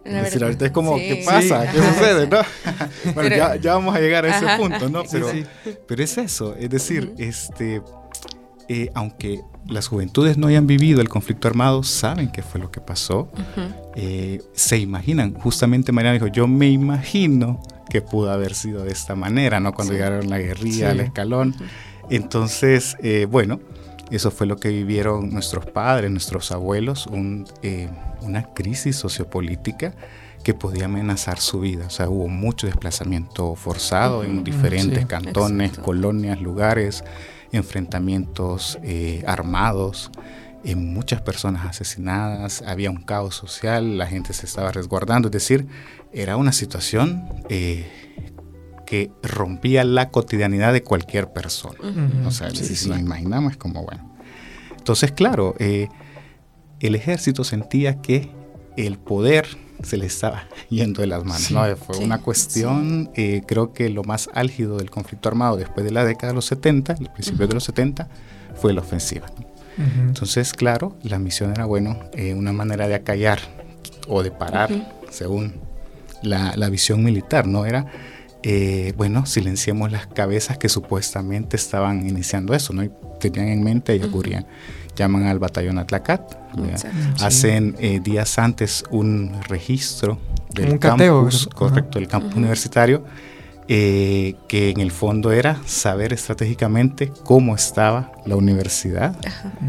es 0.05 0.25
decir, 0.25 0.43
ahorita 0.43 0.67
es 0.67 0.73
como, 0.73 0.97
¿qué 0.97 1.23
pasa? 1.25 1.71
¿Qué 1.71 1.79
sucede? 1.79 2.27
¿no? 2.29 2.39
bueno, 3.15 3.57
ya, 3.61 3.75
vamos 3.75 3.95
a 3.95 4.01
llegar 4.01 4.25
a 4.25 4.37
ese 4.37 4.47
punto, 4.57 4.89
¿no? 4.89 5.03
Pero, 5.11 5.29
pero 5.87 6.03
es 6.03 6.17
eso, 6.17 6.57
es 6.57 6.71
decir, 6.71 7.13
este, 7.19 7.83
eh, 8.69 8.91
aunque 8.95 9.43
las 9.67 9.89
juventudes 9.89 10.39
no 10.39 10.47
hayan 10.47 10.67
vivido 10.67 11.01
el 11.01 11.09
conflicto 11.09 11.49
armado, 11.49 11.83
saben 11.83 12.31
qué 12.31 12.43
fue 12.43 12.61
lo 12.61 12.71
que 12.71 12.81
pasó, 12.81 13.31
eh, 13.97 14.41
se 14.53 14.79
imaginan. 14.79 15.35
Justamente 15.35 15.93
Mariana 15.93 16.15
dijo, 16.15 16.27
yo 16.29 16.47
me 16.47 16.69
imagino 16.69 17.61
que 17.91 18.03
pudo 18.03 18.31
haber 18.31 18.55
sido 18.55 18.85
de 18.85 18.93
esta 18.93 19.15
manera, 19.15 19.61
¿no? 19.61 19.73
Cuando 19.73 19.93
llegaron 19.95 20.29
la 20.29 20.39
guerrilla 20.39 20.91
al 20.91 21.01
escalón. 21.01 21.55
Entonces, 22.11 22.97
eh, 23.03 23.27
bueno, 23.31 23.61
eso 24.17 24.31
fue 24.31 24.47
lo 24.47 24.57
que 24.57 24.71
vivieron 24.71 25.31
nuestros 25.31 25.67
padres, 25.67 26.11
nuestros 26.11 26.51
abuelos, 26.53 27.09
eh, 27.63 27.89
una 28.23 28.55
crisis 28.55 28.97
sociopolítica 28.97 29.95
que 30.43 30.55
podía 30.55 30.87
amenazar 30.87 31.39
su 31.41 31.61
vida. 31.61 31.87
O 31.87 31.91
sea, 31.91 32.09
hubo 32.09 32.29
mucho 32.29 32.67
desplazamiento 32.67 33.55
forzado 33.55 34.25
en 34.25 34.45
diferentes 34.45 35.05
cantones, 35.07 35.79
colonias, 35.79 36.41
lugares, 36.41 37.05
enfrentamientos 37.53 38.79
eh, 38.83 39.23
armados, 39.27 40.11
eh, 40.65 40.75
muchas 40.75 41.21
personas 41.21 41.67
asesinadas, 41.67 42.63
había 42.63 42.91
un 42.91 43.03
caos 43.03 43.35
social, 43.35 43.99
la 43.99 44.07
gente 44.07 44.33
se 44.33 44.47
estaba 44.47 44.73
resguardando. 44.73 45.29
Es 45.29 45.33
decir, 45.33 45.67
era 46.13 46.37
una 46.37 46.53
situación 46.53 47.29
que 48.89 49.11
rompía 49.23 49.85
la 49.85 50.09
cotidianidad 50.09 50.73
de 50.73 50.83
cualquier 50.83 51.31
persona. 51.31 51.77
O 52.25 52.31
sea, 52.31 52.49
si 52.49 52.89
nos 52.89 52.99
imaginamos, 52.99 53.53
es 53.53 53.59
como, 53.59 53.85
bueno. 53.85 54.15
Entonces, 54.79 55.13
claro, 55.13 55.55
eh, 55.59 55.89
el 56.81 56.95
ejército 56.95 57.45
sentía 57.45 58.01
que 58.01 58.31
el 58.79 58.97
poder 58.97 59.47
se 59.83 59.99
le 59.99 60.07
estaba 60.07 60.49
yendo 60.71 61.03
de 61.03 61.07
las 61.07 61.23
manos. 61.23 61.51
¿no? 61.51 61.77
Fue 61.77 61.99
una 61.99 62.23
cuestión, 62.23 63.11
eh, 63.15 63.43
creo 63.47 63.75
que 63.75 63.91
lo 63.91 64.05
más 64.05 64.31
álgido 64.33 64.79
del 64.79 64.89
conflicto 64.91 65.29
armado 65.29 65.59
después 65.59 65.85
de 65.85 65.93
la 65.93 66.07
década 66.07 66.29
de 66.29 66.37
los 66.37 66.47
70, 66.47 66.95
el 66.99 67.11
principio 67.11 67.47
de 67.47 67.53
los 67.53 67.65
70, 67.65 68.09
fue 68.55 68.73
la 68.73 68.81
ofensiva. 68.81 69.27
Entonces, 69.77 70.55
claro, 70.55 70.97
la 71.03 71.19
misión 71.19 71.51
era, 71.51 71.67
bueno, 71.67 72.01
eh, 72.15 72.33
una 72.33 72.55
manera 72.55 72.89
de 72.89 72.95
acallar 72.95 73.39
o 74.09 74.23
de 74.23 74.31
parar, 74.31 74.71
según 75.11 75.61
la, 76.23 76.57
la, 76.57 76.69
visión 76.71 77.05
militar, 77.05 77.47
¿no? 77.47 77.65
Era 77.65 77.87
eh, 78.51 78.95
bueno, 78.97 79.27
silenciemos 79.27 79.93
las 79.93 80.07
cabezas 80.07 80.57
que 80.57 80.71
supuestamente 80.71 81.55
estaban 81.55 82.09
iniciando 82.09 82.55
eso, 82.55 82.73
¿no? 82.73 82.83
Y 82.83 82.91
tenían 83.21 83.49
en 83.49 83.63
mente 83.63 83.95
y 83.95 84.03
ocurrían. 84.03 84.47
Llaman 84.97 85.27
al 85.27 85.39
batallón 85.39 85.77
Atlacat, 85.77 86.35
hacen 87.21 87.77
eh, 87.79 88.01
días 88.03 88.39
antes 88.39 88.85
un 88.91 89.39
registro 89.49 90.19
del 90.55 90.79
campus, 90.79 91.47
correcto, 91.55 91.99
del 91.99 92.09
campus 92.09 92.37
universitario, 92.37 93.05
eh, 93.69 94.35
que 94.49 94.71
en 94.71 94.81
el 94.81 94.93
fondo 94.93 95.31
era 95.31 95.61
saber 95.67 96.15
estratégicamente 96.15 97.13
cómo 97.25 97.55
estaba 97.55 98.13
la 98.25 98.37
universidad 98.37 99.15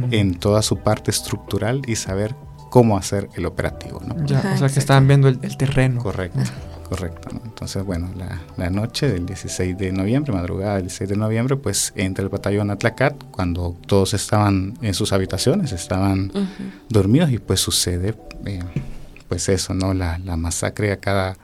en 0.09 0.35
toda 0.35 0.61
su 0.61 0.77
parte 0.77 1.11
estructural 1.11 1.81
y 1.85 1.97
saber 1.97 2.33
cómo 2.69 2.97
hacer 2.97 3.27
el 3.35 3.45
operativo. 3.45 3.99
¿no? 3.99 4.25
Ya, 4.25 4.53
o 4.55 4.57
sea, 4.57 4.69
que 4.69 4.79
estaban 4.79 5.05
viendo 5.05 5.27
el, 5.27 5.57
terreno. 5.57 6.01
Correcto 6.01 6.39
Correcto. 6.89 7.29
¿no? 7.31 7.41
Entonces, 7.45 7.83
bueno, 7.83 8.09
la, 8.17 8.41
la 8.57 8.69
noche 8.71 9.07
del 9.07 9.27
16 9.27 9.77
de 9.77 9.91
noviembre, 9.91 10.33
madrugada 10.33 10.75
del 10.75 10.83
16 10.83 11.11
de 11.11 11.15
noviembre, 11.15 11.55
pues 11.55 11.93
entra 11.95 12.23
el 12.23 12.29
batallón 12.29 12.71
Atlacat 12.71 13.23
cuando 13.31 13.77
todos 13.85 14.15
estaban 14.15 14.77
en 14.81 14.95
sus 14.95 15.13
habitaciones, 15.13 15.71
estaban 15.71 16.31
dormidos 16.89 17.31
y 17.31 17.37
pues 17.37 17.59
sucede, 17.59 18.15
eh, 18.45 18.59
pues 19.27 19.49
eso, 19.49 19.75
¿no? 19.75 19.93
La, 19.93 20.17
la 20.17 20.35
masacre 20.35 20.91
a 20.91 20.97
cada 20.97 21.37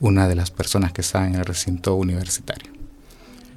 una 0.00 0.26
de 0.26 0.34
las 0.34 0.50
personas 0.50 0.92
que 0.92 1.02
estaban 1.02 1.34
en 1.34 1.40
el 1.40 1.44
recinto 1.44 1.94
universitario. 1.94 2.72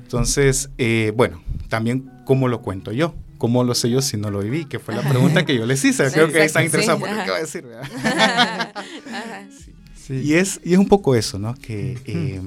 Entonces, 0.03 0.69
eh, 0.77 1.13
bueno, 1.15 1.41
también 1.69 2.11
cómo 2.25 2.50
lo 2.50 2.61
cuento 2.61 2.91
yo, 2.91 3.15
cómo 3.38 3.63
lo 3.63 3.73
sé 3.73 3.89
yo 3.89 4.01
si 4.01 4.17
no 4.17 4.29
lo 4.29 4.39
viví, 4.39 4.65
que 4.65 4.79
fue 4.79 4.93
la 4.93 5.01
pregunta 5.01 5.45
que 5.45 5.55
yo 5.55 5.65
les 5.65 5.83
hice. 5.85 6.07
Creo 6.11 6.29
que 6.29 6.43
están 6.43 6.65
interesados 6.65 7.00
por 7.00 7.09
qué 7.09 7.31
va 7.31 7.38
a 7.38 7.39
decir. 7.39 7.65
Sí. 10.05 10.15
Y 10.15 10.34
es, 10.34 10.60
y 10.63 10.74
es 10.74 10.79
un 10.79 10.88
poco 10.88 11.15
eso, 11.15 11.38
¿no? 11.39 11.53
Que 11.55 11.98
eh, 12.05 12.41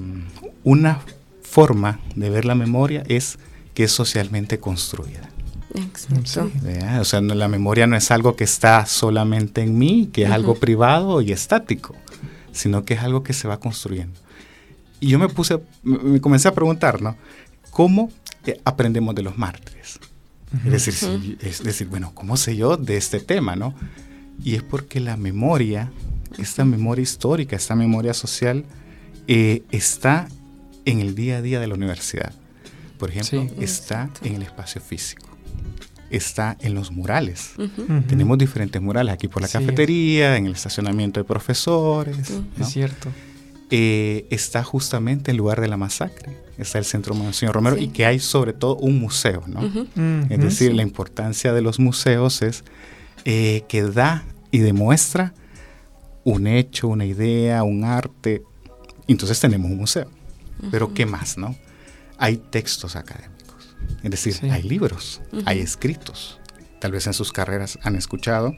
una 0.63 0.99
forma 1.41 1.99
de 2.15 2.29
ver 2.29 2.45
la 2.45 2.55
memoria 2.55 3.03
es 3.07 3.37
que 3.73 3.85
es 3.85 3.91
socialmente 3.91 4.59
construida. 4.59 5.29
Exacto. 5.73 6.51
¿verdad? 6.61 7.01
O 7.01 7.05
sea, 7.05 7.21
no- 7.21 7.35
la 7.35 7.47
memoria 7.47 7.87
no 7.87 7.95
es 7.97 8.11
algo 8.11 8.35
que 8.35 8.43
está 8.45 8.85
solamente 8.85 9.61
en 9.61 9.77
mí, 9.77 10.09
que 10.11 10.23
es 10.23 10.31
algo 10.31 10.51
Ujú. 10.51 10.59
privado 10.61 11.21
y 11.21 11.31
estático, 11.31 11.95
sino 12.51 12.83
que 12.85 12.93
es 12.93 13.01
algo 13.01 13.23
que 13.23 13.33
se 13.33 13.47
va 13.47 13.59
construyendo. 13.59 14.19
Y 15.01 15.07
yo 15.09 15.19
me 15.19 15.27
puse, 15.27 15.59
me 15.83 15.97
me 15.97 16.21
comencé 16.21 16.47
a 16.47 16.53
preguntar, 16.53 17.01
¿no? 17.01 17.15
¿Cómo 17.71 18.09
eh, 18.45 18.59
aprendemos 18.63 19.13
de 19.15 19.23
los 19.23 19.37
mártires? 19.37 19.99
Es 20.65 20.71
decir, 20.71 20.93
si- 20.93 21.37
es 21.41 21.63
decir, 21.63 21.87
bueno, 21.87 22.11
¿cómo 22.13 22.37
sé 22.37 22.55
yo 22.55 22.77
de 22.77 22.95
este 22.95 23.19
tema, 23.19 23.55
no? 23.57 23.73
Y 24.43 24.55
es 24.55 24.63
porque 24.63 24.99
la 25.01 25.17
memoria, 25.17 25.91
esta 26.37 26.65
memoria 26.65 27.03
histórica, 27.03 27.55
esta 27.55 27.75
memoria 27.75 28.13
social, 28.13 28.65
eh, 29.27 29.63
está 29.71 30.27
en 30.85 30.99
el 30.99 31.15
día 31.15 31.37
a 31.37 31.41
día 31.41 31.59
de 31.59 31.67
la 31.67 31.73
universidad. 31.75 32.33
Por 32.99 33.09
ejemplo, 33.09 33.41
Sí. 33.41 33.63
está 33.63 34.03
Exacto. 34.05 34.25
en 34.25 34.35
el 34.35 34.41
espacio 34.43 34.81
físico, 34.81 35.27
está 36.09 36.55
en 36.61 36.73
los 36.75 36.91
murales. 36.91 37.51
Ujú. 37.57 37.81
Ujú. 37.83 38.01
Tenemos 38.07 38.37
diferentes 38.37 38.81
murales 38.81 39.13
aquí 39.13 39.27
por 39.27 39.41
la 39.41 39.47
Sí. 39.47 39.53
cafetería, 39.57 40.37
en 40.37 40.45
el 40.45 40.53
estacionamiento 40.53 41.19
de 41.19 41.23
profesores. 41.23 42.29
Ujú. 42.29 42.45
¿no? 42.57 42.65
Es 42.65 42.71
cierto. 42.71 43.09
Eh, 43.71 44.27
está 44.29 44.63
justamente 44.63 45.31
el 45.31 45.37
lugar 45.37 45.59
de 45.59 45.67
la 45.67 45.75
masacre, 45.75 46.37
está 46.59 46.77
el 46.77 46.85
Centro 46.85 47.15
Monseñor 47.15 47.55
Romero 47.55 47.75
Sí. 47.77 47.85
y 47.85 47.87
que 47.87 48.05
hay 48.05 48.19
sobre 48.19 48.53
todo 48.53 48.75
un 48.77 48.99
museo, 48.99 49.43
¿no? 49.47 49.61
Ujú. 49.65 49.87
Es 50.29 50.37
Ujú. 50.37 50.43
decir, 50.45 50.73
la 50.75 50.83
importancia 50.83 51.51
de 51.51 51.61
los 51.61 51.79
museos 51.79 52.41
es 52.43 52.63
eh, 53.27 53.63
que 53.67 53.81
da 53.81 54.23
y 54.51 54.59
demuestra 54.59 55.33
un 56.25 56.47
hecho, 56.47 56.89
una 56.89 57.05
idea, 57.05 57.63
un 57.63 57.85
arte. 57.85 58.43
Entonces 59.07 59.39
tenemos 59.39 59.71
un 59.71 59.77
museo. 59.77 60.09
Pero 60.71 60.93
¿qué 60.93 61.05
más, 61.05 61.37
no? 61.37 61.55
Hay 62.17 62.37
textos 62.37 62.95
académicos. 62.97 63.75
Es 64.03 64.11
decir, 64.11 64.33
Sí. 64.33 64.49
hay 64.49 64.63
libros, 64.63 65.21
hay 65.45 65.59
escritos. 65.59 66.39
Tal 66.81 66.91
vez 66.91 67.07
en 67.07 67.13
sus 67.13 67.31
carreras 67.31 67.77
han 67.83 67.95
escuchado 67.95 68.53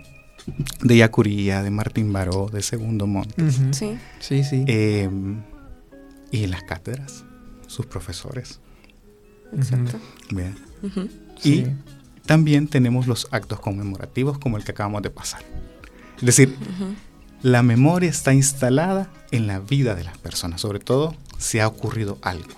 de 0.81 0.97
Yacuría, 0.97 1.61
de 1.63 1.69
Martín 1.71 2.11
Baró, 2.13 2.47
de 2.51 2.61
Segundo 2.63 3.05
Montes. 3.07 3.59
Sí. 3.71 3.97
Sí, 4.19 4.43
sí. 4.43 4.63
Eh, 4.67 5.09
y 6.31 6.43
en 6.43 6.51
las 6.51 6.63
cátedras, 6.63 7.25
sus 7.67 7.85
profesores. 7.85 8.59
Exacto. 9.55 9.99
Ujú. 10.83 11.09
Sí. 11.39 11.65
Y 11.65 12.25
también 12.25 12.67
tenemos 12.67 13.07
los 13.07 13.27
actos 13.31 13.59
conmemorativos 13.59 14.37
como 14.37 14.57
el 14.57 14.63
que 14.63 14.71
acabamos 14.71 15.01
de 15.01 15.09
pasar. 15.09 15.41
Es 16.17 16.25
decir. 16.25 16.55
La 17.41 17.63
memoria 17.63 18.09
está 18.09 18.33
instalada 18.33 19.09
en 19.31 19.47
la 19.47 19.59
vida 19.59 19.95
de 19.95 20.03
las 20.03 20.17
personas, 20.17 20.61
sobre 20.61 20.79
todo 20.79 21.15
si 21.37 21.59
ha 21.59 21.67
ocurrido 21.67 22.17
algo. 22.21 22.49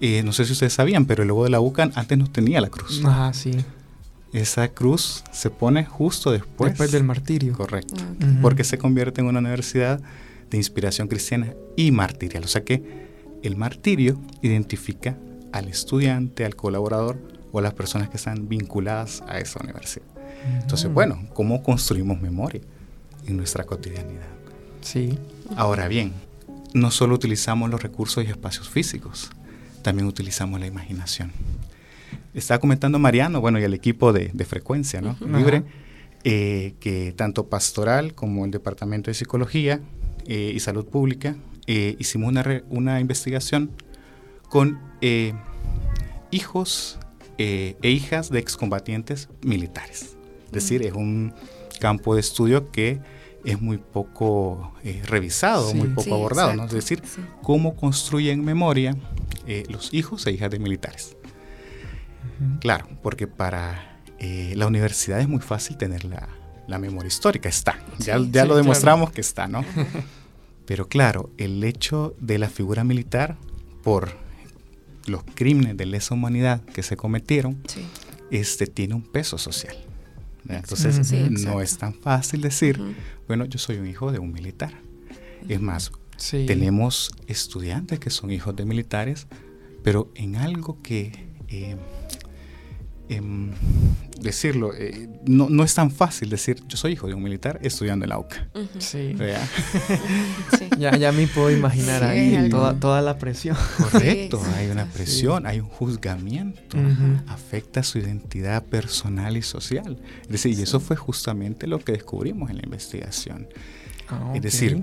Eh, 0.00 0.22
no 0.22 0.32
sé 0.32 0.44
si 0.44 0.52
ustedes 0.52 0.72
sabían, 0.72 1.06
pero 1.06 1.22
el 1.22 1.28
logo 1.28 1.44
de 1.44 1.50
la 1.50 1.60
UCAN 1.60 1.92
antes 1.94 2.18
no 2.18 2.26
tenía 2.30 2.60
la 2.60 2.68
cruz. 2.68 3.02
Ajá, 3.04 3.32
sí. 3.32 3.52
Esa 4.32 4.68
cruz 4.68 5.22
se 5.30 5.50
pone 5.50 5.84
justo 5.84 6.32
después. 6.32 6.72
Después 6.72 6.90
del 6.92 7.04
martirio. 7.04 7.52
Correcto. 7.52 7.94
Ah. 8.20 8.38
Porque 8.40 8.64
se 8.64 8.78
convierte 8.78 9.20
en 9.20 9.26
una 9.26 9.40
universidad 9.40 10.00
de 10.50 10.56
inspiración 10.56 11.08
cristiana 11.08 11.54
y 11.76 11.90
martirial. 11.90 12.44
O 12.44 12.48
sea 12.48 12.64
que 12.64 12.82
el 13.42 13.56
martirio 13.56 14.18
identifica 14.40 15.18
al 15.52 15.68
estudiante, 15.68 16.44
al 16.46 16.56
colaborador 16.56 17.18
o 17.52 17.58
a 17.58 17.62
las 17.62 17.74
personas 17.74 18.08
que 18.08 18.16
están 18.16 18.48
vinculadas 18.48 19.22
a 19.28 19.38
esa 19.38 19.60
universidad. 19.62 20.06
Entonces, 20.60 20.86
Ujú. 20.86 20.94
bueno, 20.94 21.28
¿cómo 21.34 21.62
construimos 21.62 22.20
memoria 22.20 22.62
en 23.26 23.36
nuestra 23.36 23.64
cotidianidad? 23.64 24.28
Sí. 24.80 25.18
Ahora 25.56 25.88
bien, 25.88 26.12
no 26.74 26.90
solo 26.90 27.14
utilizamos 27.14 27.70
los 27.70 27.82
recursos 27.82 28.24
y 28.24 28.28
espacios 28.28 28.68
físicos, 28.68 29.30
también 29.82 30.06
utilizamos 30.06 30.60
la 30.60 30.66
imaginación. 30.66 31.32
Estaba 32.34 32.58
comentando 32.60 32.98
Mariano, 32.98 33.40
bueno, 33.40 33.58
y 33.58 33.64
el 33.64 33.74
equipo 33.74 34.12
de, 34.12 34.30
de 34.32 34.44
frecuencia, 34.44 35.00
¿no? 35.00 35.10
Ujú. 35.20 35.26
Libre, 35.36 35.56
Ajá. 35.58 35.66
eh, 36.24 36.74
que 36.80 37.12
tanto 37.16 37.48
pastoral 37.48 38.14
como 38.14 38.44
el 38.44 38.50
Departamento 38.50 39.10
de 39.10 39.14
Psicología 39.14 39.80
eh, 40.26 40.52
y 40.54 40.60
Salud 40.60 40.86
Pública 40.86 41.36
eh, 41.66 41.96
hicimos 41.98 42.28
una, 42.28 42.42
re- 42.42 42.64
una 42.70 43.00
investigación 43.00 43.70
con 44.48 44.78
eh, 45.00 45.34
hijos 46.30 46.98
eh, 47.38 47.76
e 47.82 47.90
hijas 47.90 48.30
de 48.30 48.38
excombatientes 48.38 49.28
militares. 49.42 50.16
Es 50.46 50.52
decir, 50.52 50.82
es 50.82 50.92
un 50.92 51.32
campo 51.78 52.14
de 52.14 52.20
estudio 52.20 52.70
que 52.70 53.00
es 53.44 53.60
muy 53.60 53.78
poco 53.78 54.72
eh, 54.84 55.02
revisado, 55.04 55.68
Sí. 55.70 55.76
muy 55.76 55.88
poco 55.88 56.02
Sí, 56.04 56.12
abordado, 56.12 56.54
¿no? 56.54 56.64
Es 56.66 56.72
decir, 56.72 57.02
sí. 57.04 57.20
cómo 57.42 57.74
construyen 57.76 58.44
memoria 58.44 58.96
eh, 59.46 59.64
los 59.68 59.92
hijos 59.92 60.26
e 60.26 60.32
hijas 60.32 60.50
de 60.50 60.58
militares. 60.60 61.16
Claro, 62.60 62.86
porque 63.02 63.26
para 63.26 63.98
eh, 64.18 64.54
la 64.56 64.66
universidad 64.66 65.20
es 65.20 65.28
muy 65.28 65.40
fácil 65.40 65.76
tener 65.76 66.04
la, 66.04 66.28
la 66.68 66.78
memoria 66.78 67.08
histórica, 67.08 67.48
está. 67.48 67.78
Ya, 67.98 68.18
ya 68.30 68.44
lo 68.44 68.56
demostramos 68.56 69.06
claro. 69.10 69.14
que 69.14 69.20
está, 69.20 69.48
¿no? 69.48 69.64
Pero 70.66 70.86
claro, 70.88 71.30
el 71.38 71.62
hecho 71.64 72.14
de 72.20 72.38
la 72.38 72.48
figura 72.48 72.84
militar 72.84 73.36
por 73.82 74.12
los 75.06 75.24
crímenes 75.34 75.76
de 75.76 75.86
lesa 75.86 76.14
humanidad 76.14 76.62
que 76.62 76.84
se 76.84 76.96
cometieron, 76.96 77.60
este 78.30 78.68
tiene 78.68 78.94
un 78.94 79.02
peso 79.02 79.38
social. 79.38 79.76
Entonces, 80.48 81.06
Sí, 81.06 81.28
no 81.30 81.60
es 81.60 81.78
tan 81.78 81.94
fácil 81.94 82.40
decir, 82.40 82.80
bueno, 83.28 83.44
yo 83.44 83.58
soy 83.58 83.76
un 83.78 83.86
hijo 83.86 84.10
de 84.12 84.18
un 84.18 84.32
militar. 84.32 84.72
Es 85.48 85.60
más, 85.60 85.92
Sí. 86.16 86.44
tenemos 86.46 87.10
estudiantes 87.26 87.98
que 87.98 88.10
son 88.10 88.30
hijos 88.30 88.54
de 88.54 88.64
militares, 88.64 89.26
pero 89.82 90.10
en 90.14 90.36
algo 90.36 90.80
que, 90.82 91.12
eh, 91.48 91.76
em, 93.16 93.50
decirlo, 94.20 94.72
eh, 94.74 95.08
no, 95.26 95.48
no 95.48 95.64
es 95.64 95.74
tan 95.74 95.90
fácil 95.90 96.30
decir, 96.30 96.62
yo 96.68 96.76
soy 96.76 96.92
hijo 96.92 97.06
de 97.08 97.14
un 97.14 97.22
militar 97.22 97.58
estudiando 97.62 98.04
en 98.04 98.10
la 98.10 98.18
UCA. 98.18 98.48
Ujú. 98.54 98.68
Sí. 98.80 99.16
Ya, 100.78 100.96
ya 100.96 101.12
me 101.12 101.26
puedo 101.26 101.50
imaginar 101.50 102.00
Sí, 102.00 102.06
ahí 102.06 102.34
algo- 102.36 102.50
toda, 102.58 102.74
toda 102.74 103.02
la 103.02 103.18
presión. 103.18 103.56
Correcto, 103.78 104.40
Sí, 104.44 104.50
hay 104.56 104.68
una 104.70 104.86
presión, 104.86 105.46
hay 105.46 105.60
un 105.60 105.68
juzgamiento, 105.68 106.76
afecta 107.28 107.82
su 107.82 107.98
identidad 107.98 108.64
personal 108.64 109.36
y 109.36 109.42
social. 109.42 109.98
Es 110.22 110.28
decir, 110.28 110.58
y 110.58 110.62
eso 110.62 110.80
fue 110.80 110.96
justamente 110.96 111.66
lo 111.66 111.78
que 111.78 111.92
descubrimos 111.92 112.50
en 112.50 112.56
la 112.58 112.62
investigación. 112.64 113.48
Ah, 114.08 114.32
Es 114.34 114.42
decir, 114.42 114.82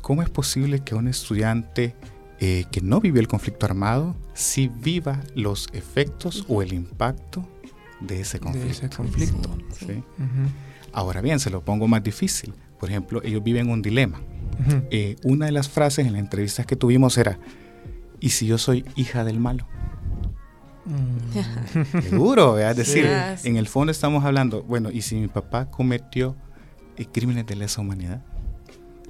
¿cómo 0.00 0.22
es 0.22 0.30
posible 0.30 0.80
que 0.80 0.94
un 0.94 1.08
estudiante 1.08 1.94
eh, 2.40 2.64
que 2.70 2.80
no 2.82 3.00
vivió 3.00 3.20
el 3.20 3.28
conflicto 3.28 3.64
armado 3.66 4.14
sí 4.34 4.70
viva 4.82 5.22
los 5.34 5.68
efectos 5.72 6.44
o 6.48 6.60
el 6.60 6.74
impacto 6.74 7.48
de 8.00 8.20
ese 8.20 8.38
de 8.38 8.44
conflicto? 8.44 8.70
ese 8.86 8.88
conflicto. 8.96 9.56
Sí, 9.78 9.86
¿sí? 9.86 9.92
Ujú. 10.18 10.50
Ahora 10.92 11.20
bien, 11.20 11.38
se 11.40 11.50
lo 11.50 11.62
pongo 11.64 11.88
más 11.88 12.02
difícil. 12.02 12.54
Por 12.78 12.90
ejemplo, 12.90 13.20
ellos 13.24 13.42
viven 13.42 13.70
un 13.70 13.82
dilema. 13.82 14.20
Eh, 14.90 15.16
una 15.22 15.46
de 15.46 15.52
las 15.52 15.68
frases 15.68 16.06
en 16.06 16.12
las 16.12 16.20
entrevistas 16.20 16.64
que 16.66 16.76
tuvimos 16.76 17.18
era, 17.18 17.38
¿y 18.20 18.30
si 18.30 18.46
yo 18.46 18.56
soy 18.58 18.84
hija 18.96 19.24
del 19.24 19.38
malo? 19.40 19.66
Mm. 20.86 21.98
Qué 22.00 22.08
duro, 22.10 22.54
¿verdad? 22.54 22.70
es 22.72 22.76
decir, 22.78 23.08
sí. 23.38 23.48
en 23.48 23.56
el 23.56 23.66
fondo 23.66 23.90
estamos 23.90 24.24
hablando, 24.24 24.62
bueno, 24.62 24.90
¿y 24.90 25.02
si 25.02 25.16
mi 25.16 25.28
papá 25.28 25.66
cometió 25.70 26.36
eh, 26.96 27.06
crímenes 27.06 27.46
de 27.46 27.56
lesa 27.56 27.80
humanidad? 27.80 28.22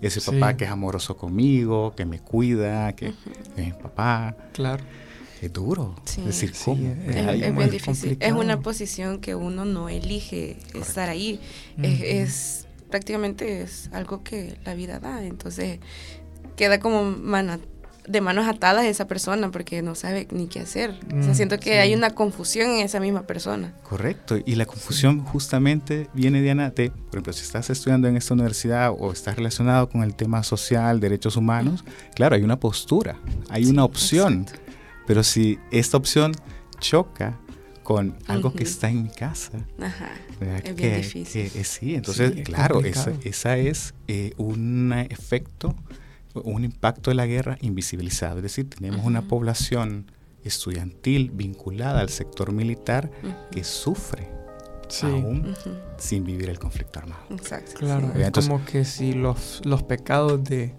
Ese 0.01 0.21
Sí. 0.21 0.31
papá 0.31 0.57
que 0.57 0.65
es 0.65 0.71
amoroso 0.71 1.17
conmigo, 1.17 1.95
que 1.97 2.05
me 2.05 2.19
cuida, 2.19 2.93
que 2.95 3.09
es 3.09 3.15
mi 3.57 3.73
papá. 3.73 4.37
Claro. 4.53 4.83
Es 5.43 5.53
duro. 5.53 5.95
Sí. 6.05 6.21
Es 6.23 6.27
decir, 6.27 6.55
Sí, 6.55 6.63
¿cómo? 6.65 6.89
es- 7.07 7.17
Es, 7.17 7.17
es 7.43 7.53
muy 7.53 7.65
bien 7.65 7.71
difícil. 7.71 8.17
Es 8.21 8.33
una 8.33 8.61
posición 8.61 9.21
que 9.21 9.35
uno 9.35 9.65
no 9.65 9.89
elige 9.89 10.57
estar 10.75 11.09
ahí. 11.09 11.41
Es, 11.83 11.95
Ujú. 11.95 12.05
es- 12.05 12.67
prácticamente 12.91 13.63
es 13.63 13.91
algo 13.93 14.23
que 14.23 14.57
la 14.65 14.75
vida 14.75 14.99
da. 15.01 15.25
Entonces 15.25 15.81
queda 16.57 16.81
como 16.81 17.05
mana- 17.05 17.59
de 18.09 18.21
manos 18.21 18.47
atadas 18.47 18.85
esa 18.85 19.09
persona 19.09 19.51
porque 19.51 19.83
no 19.83 19.97
sabe 19.97 20.29
ni 20.31 20.47
qué 20.47 20.61
hacer. 20.61 20.91
o 21.09 21.23
sea, 21.25 21.33
Mm, 21.33 21.35
siento 21.35 21.59
que 21.59 21.73
sí. 21.73 21.77
hay 21.79 21.93
una 21.93 22.11
confusión 22.11 22.71
en 22.71 22.79
esa 22.87 23.01
misma 23.01 23.23
persona. 23.27 23.75
Correcto, 23.83 24.39
y 24.47 24.55
la 24.55 24.65
confusión 24.65 25.25
justamente 25.25 26.09
viene, 26.15 26.41
Diana, 26.41 26.71
de, 26.71 26.91
por 26.91 27.09
ejemplo, 27.17 27.33
si 27.33 27.43
estás 27.43 27.69
estudiando 27.69 28.07
en 28.07 28.17
esta 28.17 28.33
universidad 28.35 28.93
o 28.97 29.11
estás 29.11 29.35
relacionado 29.35 29.89
con 29.89 30.05
el 30.05 30.15
tema 30.15 30.45
social, 30.45 31.01
derechos 31.01 31.37
humanos, 31.37 31.85
claro, 32.15 32.37
hay 32.37 32.43
una 32.45 32.61
postura, 32.61 33.19
hay 33.51 33.65
una 33.67 33.85
opción, 33.85 34.43
exacto. 34.43 34.63
Pero 35.07 35.23
si 35.23 35.59
esta 35.71 35.97
opción 35.97 36.33
choca 36.79 37.39
con 37.83 38.17
algo 38.27 38.53
que 38.53 38.65
está 38.65 38.91
en 38.91 39.05
mi 39.05 39.09
casa, 39.11 39.65
Ajá. 39.81 40.11
¿verdad? 40.41 40.57
Es 40.57 40.63
que, 40.65 40.73
bien 40.73 40.97
difícil. 41.03 41.53
que- 41.53 41.61
eh, 41.61 41.65
sí, 41.65 41.95
entonces, 41.95 42.33
Sí, 42.35 42.41
es 42.41 42.45
claro, 42.45 42.81
esa, 42.81 43.57
es 43.57 43.95
eh, 44.09 44.33
un 44.39 44.93
efecto, 45.09 45.75
un 46.35 46.65
impacto 46.65 47.11
de 47.11 47.15
la 47.15 47.27
guerra 47.27 47.57
invisibilizado. 47.61 48.39
Es 48.39 48.43
decir, 48.43 48.69
tenemos 48.69 49.07
una 49.07 49.23
población 49.29 50.11
estudiantil 50.45 51.31
vinculada 51.33 52.01
al 52.01 52.09
sector 52.09 52.53
militar 52.53 53.11
que 53.51 53.63
sufre 53.65 54.29
Sí. 54.89 55.07
aún 55.07 55.55
sin 55.99 56.25
vivir 56.25 56.49
el 56.51 56.59
conflicto 56.61 57.01
armado. 57.01 57.23
Exacto. 57.31 57.73
Claro, 57.79 58.11
sí. 58.15 58.21
es 58.21 58.27
Entonces- 58.27 58.51
como 58.51 58.65
que 58.65 58.85
si 58.85 59.13
los, 59.15 59.61
los 59.65 59.83
pecados 59.83 60.43
de, 60.45 60.75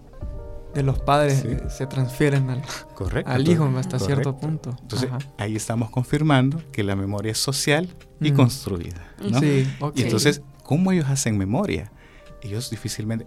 de 0.74 0.82
los 0.82 0.98
padres 1.00 1.40
Sí. 1.40 1.48
eh, 1.48 1.62
se 1.70 1.86
transfieren 1.86 2.50
al, 2.50 2.62
Correcto. 2.94 3.30
al 3.30 3.48
hijo 3.48 3.64
hasta 3.78 3.98
cierto 3.98 4.34
Correcto. 4.36 4.70
punto. 4.70 4.82
Entonces, 4.82 5.08
Ajá. 5.10 5.18
ahí 5.38 5.56
estamos 5.56 5.90
confirmando 5.90 6.62
que 6.72 6.82
la 6.84 6.94
memoria 6.96 7.32
es 7.32 7.38
social 7.38 7.88
y 8.20 8.32
Mm. 8.32 8.36
construida. 8.36 9.06
¿no? 9.30 9.40
Sí, 9.40 9.68
ok. 9.80 9.98
Y 9.98 10.02
entonces, 10.02 10.42
¿cómo 10.62 10.92
ellos 10.92 11.06
hacen 11.08 11.38
memoria? 11.38 11.90
Ellos 12.42 12.70
difícilmente, 12.70 13.26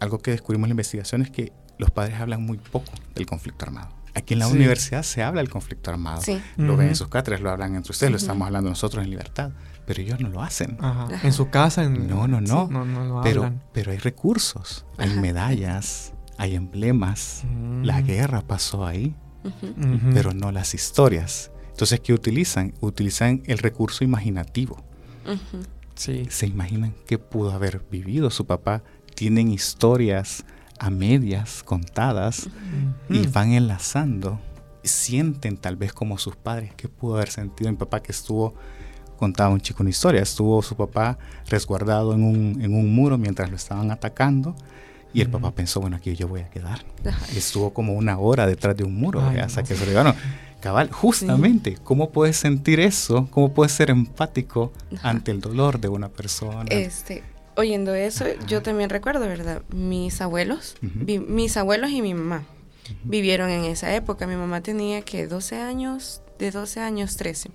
algo 0.00 0.18
que 0.18 0.32
descubrimos 0.32 0.66
en 0.66 0.70
la 0.70 0.72
investigación 0.74 1.22
es 1.22 1.30
que 1.30 1.52
los 1.78 1.90
padres 1.90 2.20
hablan 2.20 2.42
muy 2.44 2.58
poco 2.58 2.92
del 3.14 3.26
conflicto 3.26 3.64
armado. 3.64 3.88
Aquí 4.14 4.34
en 4.34 4.40
la 4.40 4.46
Sí. 4.46 4.52
universidad 4.56 5.02
se 5.04 5.22
habla 5.22 5.40
del 5.40 5.48
conflicto 5.48 5.90
armado. 5.90 6.20
Sí. 6.20 6.38
Lo 6.58 6.76
ven 6.76 6.88
en 6.88 6.96
sus 6.96 7.08
cátedras, 7.08 7.40
lo 7.40 7.50
hablan 7.50 7.76
entre 7.76 7.92
ustedes, 7.92 8.10
lo 8.10 8.18
estamos 8.18 8.44
hablando 8.46 8.68
nosotros 8.68 9.02
en 9.02 9.08
libertad, 9.10 9.52
pero 9.86 10.02
ellos 10.02 10.20
no 10.20 10.28
lo 10.28 10.42
hacen. 10.42 10.76
Ajá. 10.80 11.04
Ajá. 11.04 11.26
En 11.26 11.32
su 11.32 11.48
casa, 11.48 11.84
en, 11.84 12.08
No, 12.08 12.28
no, 12.28 12.40
no. 12.42 12.66
sí, 12.66 12.72
no, 12.74 12.84
no 12.84 13.04
lo 13.06 13.22
Pero, 13.22 13.44
hablan. 13.44 13.62
pero 13.72 13.90
hay 13.92 13.96
recursos, 13.98 14.84
hay 14.98 15.10
Ajá. 15.12 15.20
medallas, 15.20 16.12
hay 16.42 16.56
emblemas. 16.56 17.44
La 17.82 18.00
Mm. 18.00 18.06
guerra 18.06 18.40
pasó 18.40 18.84
ahí, 18.84 19.14
pero 20.12 20.34
no 20.34 20.50
las 20.50 20.74
historias. 20.74 21.52
Entonces, 21.70 22.00
¿qué 22.00 22.12
utilizan? 22.12 22.74
Utilizan 22.80 23.42
el 23.46 23.58
recurso 23.58 24.02
imaginativo. 24.02 24.76
Sí. 25.94 26.26
¿Se 26.30 26.46
imaginan 26.46 26.94
qué 27.06 27.18
pudo 27.18 27.52
haber 27.52 27.82
vivido 27.90 28.28
su 28.30 28.44
papá? 28.44 28.82
Tienen 29.14 29.52
historias 29.52 30.44
a 30.80 30.90
medias 30.90 31.62
contadas 31.62 32.48
y 33.08 33.26
van 33.28 33.52
enlazando. 33.52 34.40
Sienten 34.82 35.56
tal 35.56 35.76
vez 35.76 35.92
como 35.92 36.18
sus 36.18 36.34
padres 36.34 36.72
qué 36.76 36.88
pudo 36.88 37.14
haber 37.16 37.30
sentido 37.30 37.70
mi 37.70 37.76
papá 37.76 38.02
que 38.02 38.10
estuvo 38.10 38.54
contaba 39.16 39.50
un 39.54 39.60
chico 39.60 39.84
una 39.84 39.90
historia. 39.90 40.20
Estuvo 40.22 40.60
su 40.62 40.74
papá 40.74 41.18
resguardado 41.48 42.14
en 42.14 42.24
un, 42.24 42.60
en 42.60 42.74
un 42.74 42.92
muro 42.92 43.16
mientras 43.16 43.48
lo 43.48 43.54
estaban 43.54 43.92
atacando. 43.92 44.56
Y 45.14 45.20
el 45.20 45.28
papá 45.28 45.50
pensó, 45.52 45.80
bueno, 45.80 45.96
aquí 45.96 46.14
yo 46.16 46.28
voy 46.28 46.40
a 46.40 46.48
quedar. 46.50 46.84
Ajá. 47.06 47.26
Estuvo 47.36 47.72
como 47.74 47.92
una 47.94 48.18
hora 48.18 48.46
detrás 48.46 48.76
de 48.76 48.84
un 48.84 48.94
muro 48.94 49.20
Ay, 49.26 49.38
hasta 49.38 49.62
no. 49.62 49.68
que 49.68 49.74
se 49.74 49.84
lo 49.84 49.90
llevaron. 49.92 50.14
Cabal, 50.60 50.90
justamente, 50.92 51.76
¿cómo 51.82 52.10
puedes 52.10 52.36
sentir 52.36 52.78
eso? 52.80 53.26
¿Cómo 53.30 53.52
puedes 53.52 53.72
ser 53.72 53.90
empático 53.90 54.72
Ajá. 54.96 55.10
ante 55.10 55.30
el 55.32 55.40
dolor 55.40 55.80
de 55.80 55.88
una 55.88 56.08
persona? 56.08 56.64
Este, 56.70 57.24
oyendo 57.56 57.94
eso, 57.94 58.24
yo 58.46 58.62
también 58.62 58.88
recuerdo, 58.88 59.20
¿verdad? 59.26 59.62
Mis 59.74 60.20
abuelos, 60.20 60.76
Ujú. 60.82 61.04
vi- 61.04 61.18
mis 61.18 61.56
abuelos 61.56 61.90
y 61.90 62.00
mi 62.00 62.14
mamá 62.14 62.44
vivieron 63.04 63.50
en 63.50 63.64
esa 63.64 63.94
época. 63.94 64.26
Mi 64.28 64.36
mamá 64.36 64.60
tenía 64.60 65.02
que 65.02 65.26
12 65.26 65.56
años, 65.60 66.22
de 66.38 66.50
12 66.52 66.78
años, 66.80 67.16
13. 67.16 67.50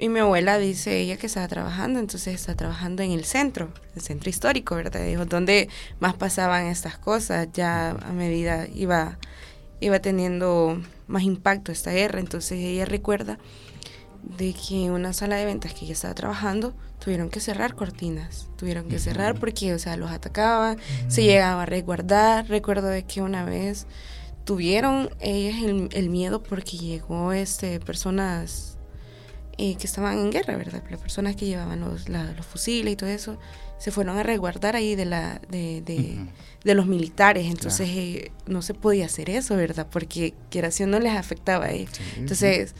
Y 0.00 0.08
mi 0.08 0.20
abuela 0.20 0.58
dice 0.58 1.00
ella 1.00 1.16
que 1.16 1.26
estaba 1.26 1.48
trabajando, 1.48 1.98
entonces 1.98 2.32
está 2.32 2.54
trabajando 2.54 3.02
en 3.02 3.10
el 3.10 3.24
centro, 3.24 3.68
el 3.96 4.00
centro 4.02 4.30
histórico, 4.30 4.76
¿verdad? 4.76 5.04
Dijo, 5.04 5.24
donde 5.24 5.68
más 5.98 6.14
pasaban 6.14 6.66
estas 6.66 6.98
cosas, 6.98 7.48
ya 7.52 7.90
a 7.90 8.12
medida 8.12 8.68
iba, 8.72 9.18
iba 9.80 9.98
teniendo 9.98 10.80
más 11.08 11.24
impacto 11.24 11.72
esta 11.72 11.90
guerra. 11.90 12.20
Entonces 12.20 12.60
ella 12.60 12.84
recuerda 12.84 13.38
de 14.22 14.54
que 14.54 14.92
una 14.92 15.12
sala 15.12 15.34
de 15.34 15.46
ventas 15.46 15.74
que 15.74 15.84
ella 15.84 15.94
estaba 15.94 16.14
trabajando, 16.14 16.76
tuvieron 17.00 17.28
que 17.28 17.40
cerrar 17.40 17.74
cortinas, 17.74 18.48
tuvieron 18.56 18.88
que 18.88 19.00
cerrar 19.00 19.38
porque, 19.40 19.74
o 19.74 19.80
sea, 19.80 19.96
los 19.96 20.12
atacaban, 20.12 20.78
se 21.08 21.24
llegaba 21.24 21.62
a 21.62 21.66
resguardar. 21.66 22.48
Recuerdo 22.48 22.86
de 22.86 23.02
que 23.02 23.20
una 23.20 23.44
vez 23.44 23.88
tuvieron 24.44 25.10
ellas 25.18 25.60
el, 25.60 25.88
el 25.92 26.08
miedo 26.08 26.40
porque 26.40 26.76
llegó 26.76 27.32
este 27.32 27.80
personas 27.80 28.77
eh, 29.58 29.76
que 29.76 29.86
estaban 29.86 30.18
en 30.18 30.30
guerra, 30.30 30.56
¿verdad? 30.56 30.82
Las 30.90 31.00
personas 31.00 31.36
que 31.36 31.46
llevaban 31.46 31.80
los, 31.80 32.08
la- 32.08 32.32
los 32.32 32.46
fusiles 32.46 32.92
y 32.92 32.96
todo 32.96 33.10
eso, 33.10 33.38
se 33.78 33.90
fueron 33.90 34.16
a 34.18 34.22
resguardar 34.22 34.74
ahí 34.76 34.94
de 34.96 35.04
la 35.04 35.40
de, 35.50 35.82
de, 35.82 36.16
de 36.64 36.74
los 36.74 36.86
militares. 36.86 37.46
Entonces 37.46 37.88
eh, 37.92 38.30
no 38.46 38.62
se 38.62 38.74
podía 38.74 39.06
hacer 39.06 39.30
eso, 39.30 39.56
¿verdad? 39.56 39.86
Porque 39.90 40.34
quiera 40.50 40.70
si 40.70 40.84
no 40.86 40.98
les 41.00 41.12
afectaba 41.14 41.66
a 41.66 41.70
ellos. 41.72 41.90
Sí, 41.96 42.02
Entonces, 42.18 42.74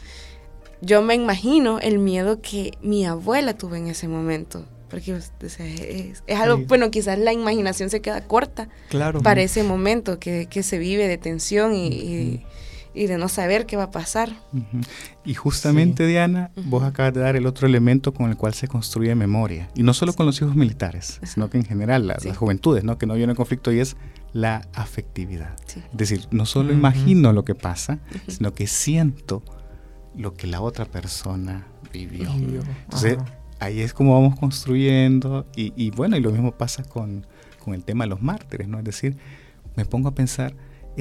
yo 0.81 1.01
me 1.01 1.13
imagino 1.15 1.79
el 1.79 1.99
miedo 1.99 2.41
que 2.41 2.71
mi 2.81 3.05
abuela 3.05 3.53
tuvo 3.57 3.75
en 3.75 3.87
ese 3.87 4.07
momento. 4.07 4.65
Porque 4.89 5.13
o 5.13 5.19
sea, 5.49 5.67
es, 5.67 6.23
es 6.25 6.39
algo, 6.39 6.57
Sí. 6.57 6.63
bueno, 6.67 6.89
quizás 6.89 7.19
la 7.19 7.31
imaginación 7.31 7.89
se 7.91 8.01
queda 8.01 8.21
corta 8.25 8.69
Claro. 8.89 9.21
para 9.21 9.41
ese 9.43 9.61
momento 9.63 10.17
que, 10.19 10.47
que 10.49 10.63
se 10.63 10.79
vive 10.79 11.07
de 11.07 11.17
tensión 11.19 11.75
y, 11.75 11.87
y- 11.89 12.45
y 12.93 13.05
de 13.07 13.17
no 13.17 13.27
saber 13.29 13.65
qué 13.65 13.77
va 13.77 13.83
a 13.83 13.91
pasar. 13.91 14.29
Ujú. 14.51 14.81
Y 15.25 15.33
justamente, 15.35 16.05
Diana, 16.07 16.51
vos 16.55 16.81
Ujú. 16.81 16.89
acabas 16.89 17.13
de 17.13 17.21
dar 17.21 17.35
el 17.35 17.45
otro 17.45 17.67
elemento 17.67 18.13
con 18.13 18.29
el 18.29 18.35
cual 18.37 18.53
se 18.53 18.67
construye 18.67 19.13
memoria. 19.15 19.69
Y 19.75 19.83
no 19.83 19.93
solo 19.93 20.13
con 20.13 20.25
los 20.25 20.41
hijos 20.41 20.55
militares, 20.55 21.19
sino 21.23 21.49
que 21.49 21.57
en 21.57 21.65
general 21.65 22.07
la- 22.07 22.19
Sí. 22.19 22.27
las 22.29 22.37
juventudes, 22.37 22.83
¿no? 22.83 22.97
que 22.97 23.05
no 23.05 23.13
vienen 23.13 23.31
en 23.31 23.35
conflicto, 23.35 23.71
y 23.71 23.79
es 23.79 23.95
la 24.33 24.67
afectividad. 24.73 25.55
Sí. 25.65 25.81
Es 25.91 25.97
decir, 25.97 26.21
no 26.31 26.45
solo 26.45 26.69
Ujú. 26.69 26.79
imagino 26.79 27.31
lo 27.33 27.45
que 27.45 27.55
pasa, 27.55 27.99
sino 28.27 28.53
que 28.53 28.65
siento 28.67 29.43
lo 30.15 30.33
que 30.33 30.47
la 30.47 30.61
otra 30.61 30.85
persona 30.85 31.67
vivió. 31.93 32.31
Vivió. 32.33 32.61
Entonces, 32.85 33.17
Ajá. 33.19 33.25
ahí 33.59 33.81
es 33.81 33.93
como 33.93 34.13
vamos 34.19 34.39
construyendo. 34.39 35.45
Y, 35.55 35.73
y 35.75 35.91
bueno, 35.91 36.17
y 36.17 36.21
lo 36.21 36.31
mismo 36.31 36.51
pasa 36.51 36.83
con, 36.83 37.25
con 37.63 37.73
el 37.75 37.83
tema 37.83 38.03
de 38.05 38.09
los 38.09 38.21
mártires, 38.21 38.67
¿no? 38.67 38.79
Es 38.79 38.83
decir, 38.85 39.15
me 39.75 39.85
pongo 39.85 40.09
a 40.09 40.15
pensar 40.15 40.55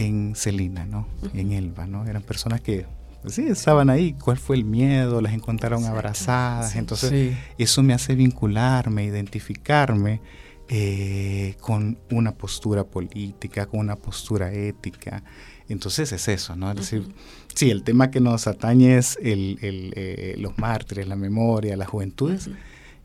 en 0.07 0.35
Celina, 0.37 0.85
¿no? 0.87 1.07
En 1.35 1.53
Elba, 1.53 1.87
¿no? 1.87 2.07
Eran 2.07 2.23
personas 2.23 2.61
que, 2.61 2.87
pues 3.23 3.35
sí, 3.35 3.47
estaban 3.49 3.91
ahí. 3.91 4.13
¿Cuál 4.15 4.39
fue 4.39 4.57
el 4.57 4.65
miedo? 4.65 5.21
Las 5.21 5.33
encontraron 5.35 5.81
Exacto, 5.81 5.99
abrazadas. 5.99 6.73
sí. 6.73 6.79
Entonces, 6.79 7.11
Sí. 7.11 7.37
eso 7.59 7.83
me 7.83 7.95
hace 7.95 8.15
vincularme, 8.15 9.05
identificarme 9.05 10.21
eh, 10.69 11.57
con 11.61 11.99
una 12.11 12.33
postura 12.33 12.85
política, 12.85 13.67
con 13.67 13.81
una 13.81 13.97
postura 13.97 14.53
ética. 14.53 15.23
Entonces 15.69 16.13
es 16.13 16.29
eso, 16.29 16.57
¿no? 16.57 16.71
Es 16.71 16.77
decir, 16.77 17.09
sí, 17.55 17.71
el 17.71 17.83
tema 17.83 18.11
que 18.11 18.21
nos 18.21 18.47
atañe 18.47 18.97
es 18.99 19.19
el, 19.23 19.59
el, 19.63 19.93
eh, 19.97 20.35
los 20.39 20.57
mártires, 20.59 21.09
la 21.09 21.17
memoria, 21.17 21.77
las 21.77 21.89
juventudes. 21.89 22.51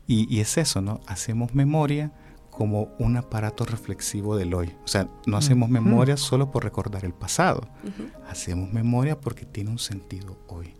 y, 0.06 0.26
y 0.34 0.40
es 0.40 0.58
eso, 0.58 0.80
¿no? 0.82 1.00
Hacemos 1.06 1.54
memoria 1.54 2.12
como 2.56 2.94
un 2.98 3.16
aparato 3.16 3.64
reflexivo 3.64 4.36
del 4.36 4.54
hoy. 4.54 4.72
O 4.84 4.88
sea, 4.88 5.08
no 5.26 5.36
hacemos 5.36 5.68
memoria 5.68 6.16
solo 6.16 6.50
por 6.50 6.64
recordar 6.64 7.04
el 7.04 7.12
pasado. 7.12 7.68
Hacemos 8.28 8.72
memoria 8.72 9.20
porque 9.20 9.44
tiene 9.44 9.70
un 9.70 9.78
sentido 9.78 10.38
hoy. 10.46 10.74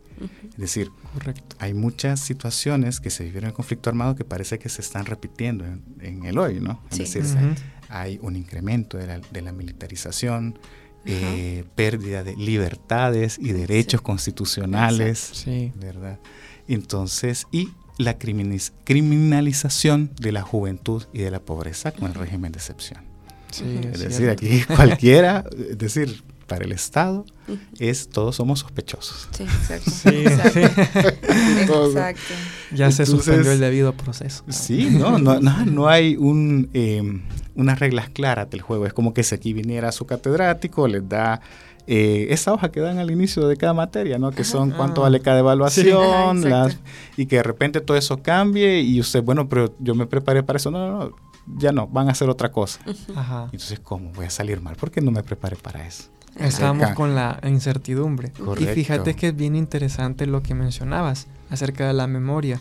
Es 0.51 0.57
decir, 0.57 0.91
Correcto. 1.13 1.57
hay 1.59 1.75
muchas 1.75 2.21
situaciones 2.21 3.01
que 3.01 3.11
se 3.11 3.25
vivieron 3.25 3.47
en 3.47 3.51
el 3.51 3.55
conflicto 3.55 3.91
armado 3.91 4.15
que 4.15 4.25
parece 4.25 4.61
que 4.61 4.69
se 4.69 4.81
están 4.81 5.07
repitiendo 5.07 5.65
en, 5.65 5.83
en 6.01 6.25
el 6.25 6.39
hoy, 6.39 6.61
¿no? 6.61 6.81
Es 6.91 6.97
Sí, 7.11 7.19
decir, 7.21 7.39
hay 7.89 8.21
un 8.23 8.37
incremento 8.37 8.97
de 8.97 9.09
la, 9.09 9.19
de 9.19 9.43
la 9.43 9.51
militarización, 9.53 10.57
eh, 11.05 11.65
pérdida 11.75 12.23
de 12.23 12.37
libertades 12.37 13.39
y 13.41 13.53
derechos 13.53 14.01
constitucionales, 14.03 15.19
Sí. 15.19 15.73
¿verdad? 15.75 16.21
Entonces, 16.69 17.47
y 17.51 17.71
la 17.99 18.17
criminalización 18.19 20.11
de 20.19 20.33
la 20.33 20.43
juventud 20.43 21.05
y 21.13 21.19
de 21.21 21.31
la 21.31 21.41
pobreza 21.41 21.93
con 21.93 22.09
el 22.09 22.15
régimen 22.15 22.53
de 22.53 22.59
excepción. 22.59 23.01
Sí, 23.51 23.65
Es 23.83 23.87
es 23.95 24.01
decir, 24.01 24.17
cierto. 24.37 24.45
aquí 24.47 24.63
cualquiera, 24.77 25.45
es 25.71 25.79
decir, 25.79 26.23
para 26.49 26.65
el 26.65 26.73
Estado, 26.73 27.25
es 27.79 28.09
todos 28.09 28.37
somos 28.37 28.61
sospechosos. 28.61 29.29
Sí, 29.33 29.43
exacto. 29.45 29.91
Sí, 29.91 30.09
exacto. 30.09 30.59
Exacto. 31.87 32.21
Ya 32.73 32.91
se 32.91 33.03
Entonces- 33.05 33.09
suspendió 33.09 33.53
el 33.53 33.61
debido 33.61 33.93
proceso. 33.97 34.45
Sí, 34.49 34.89
no, 34.91 35.19
no, 35.19 35.41
no, 35.41 35.65
no 35.65 35.89
hay 35.89 36.17
un, 36.17 36.69
eh, 36.75 37.03
unas 37.55 37.79
reglas 37.79 38.09
claras 38.11 38.51
del 38.51 38.61
juego. 38.63 38.87
Es 38.87 38.93
como 38.93 39.15
que 39.15 39.23
si 39.23 39.35
aquí 39.35 39.53
viniera 39.53 39.93
su 39.93 40.05
catedrático, 40.07 40.87
les 40.89 41.09
da 41.09 41.41
eh, 41.87 42.27
esa 42.31 42.53
hoja 42.53 42.71
que 42.71 42.81
dan 42.81 42.99
al 42.99 43.11
inicio 43.11 43.47
de 43.49 43.57
cada 43.57 43.75
materia, 43.75 44.19
¿no? 44.19 44.31
Que 44.31 44.45
son 44.45 44.71
cuánto 44.71 45.01
Ah. 45.03 45.05
vale 45.05 45.21
cada 45.21 45.41
evaluación, 45.41 46.49
las, 46.49 46.79
y 47.17 47.27
que 47.27 47.37
de 47.37 47.43
repente 47.43 47.81
todo 47.81 47.97
eso 47.97 48.23
cambie 48.23 48.81
y 48.81 49.01
usted, 49.01 49.23
bueno, 49.23 49.49
pero 49.49 49.75
yo 49.79 49.95
me 49.95 50.07
preparé 50.07 50.43
para 50.43 50.57
eso. 50.57 50.71
No, 50.71 50.79
no, 50.91 50.99
no, 51.05 51.17
ya 51.59 51.73
no, 51.73 51.87
van 51.87 52.09
a 52.09 52.13
hacer 52.13 52.31
otra 52.31 52.51
cosa. 52.51 52.81
Ajá. 53.15 53.45
Entonces, 53.47 53.81
¿cómo? 53.81 54.11
Voy 54.13 54.27
a 54.27 54.31
salir 54.31 54.61
mal 54.61 54.77
porque 54.81 55.01
no 55.03 55.11
me 55.11 55.23
preparé 55.23 55.57
para 55.57 55.87
eso. 55.87 56.05
Estábamos 56.39 56.91
con 56.95 57.15
la 57.15 57.39
incertidumbre. 57.45 58.33
Y 58.39 58.43
Correcto. 58.43 58.75
fíjate 58.75 59.15
que 59.15 59.29
es 59.29 59.37
bien 59.37 59.55
interesante 59.55 60.27
lo 60.27 60.43
que 60.43 60.55
mencionabas 60.55 61.29
acerca 61.51 61.87
de 61.87 61.93
la 61.93 62.07
memoria. 62.07 62.61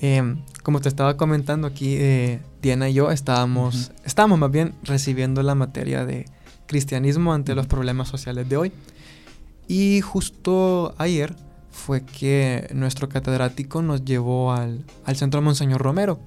Eh, 0.00 0.34
como 0.64 0.80
te 0.80 0.88
estaba 0.88 1.16
comentando 1.16 1.68
aquí, 1.68 1.94
eh, 1.96 2.40
Diana 2.60 2.88
y 2.88 2.94
yo 2.94 3.12
estábamos, 3.12 3.92
estábamos 4.04 4.38
más 4.40 4.50
bien 4.50 4.74
recibiendo 4.82 5.42
la 5.44 5.54
materia 5.54 6.04
de 6.04 6.24
cristianismo 6.72 7.34
ante 7.34 7.54
los 7.54 7.66
problemas 7.66 8.08
sociales 8.08 8.48
de 8.48 8.56
hoy. 8.56 8.72
Y 9.68 10.00
justo 10.00 10.94
ayer 10.96 11.36
fue 11.70 12.02
que 12.02 12.66
nuestro 12.72 13.10
catedrático 13.10 13.82
nos 13.82 14.04
llevó 14.04 14.52
al, 14.52 14.84
al 15.04 15.16
centro 15.16 15.42
Monseñor 15.42 15.82
Romero. 15.82 16.18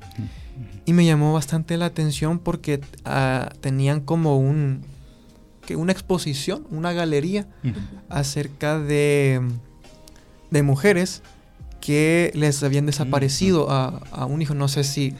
Y 0.85 0.93
me 0.93 1.03
llamó 1.03 1.33
bastante 1.33 1.77
la 1.77 1.87
atención 1.87 2.37
porque 2.37 2.79
ah, 3.05 3.49
tenían 3.59 4.01
como 4.01 4.37
un, 4.37 4.81
que 5.65 5.75
una 5.75 5.91
exposición, 5.91 6.67
una 6.69 6.93
galería 6.93 7.47
acerca 8.07 8.79
de, 8.79 9.41
de 10.51 10.61
mujeres 10.61 11.23
que 11.81 12.31
les 12.35 12.61
habían 12.61 12.85
desaparecido 12.85 13.71
a, 13.71 13.99
a 14.11 14.25
un 14.25 14.43
hijo. 14.43 14.53
No 14.53 14.67
sé 14.67 14.83
si, 14.83 15.15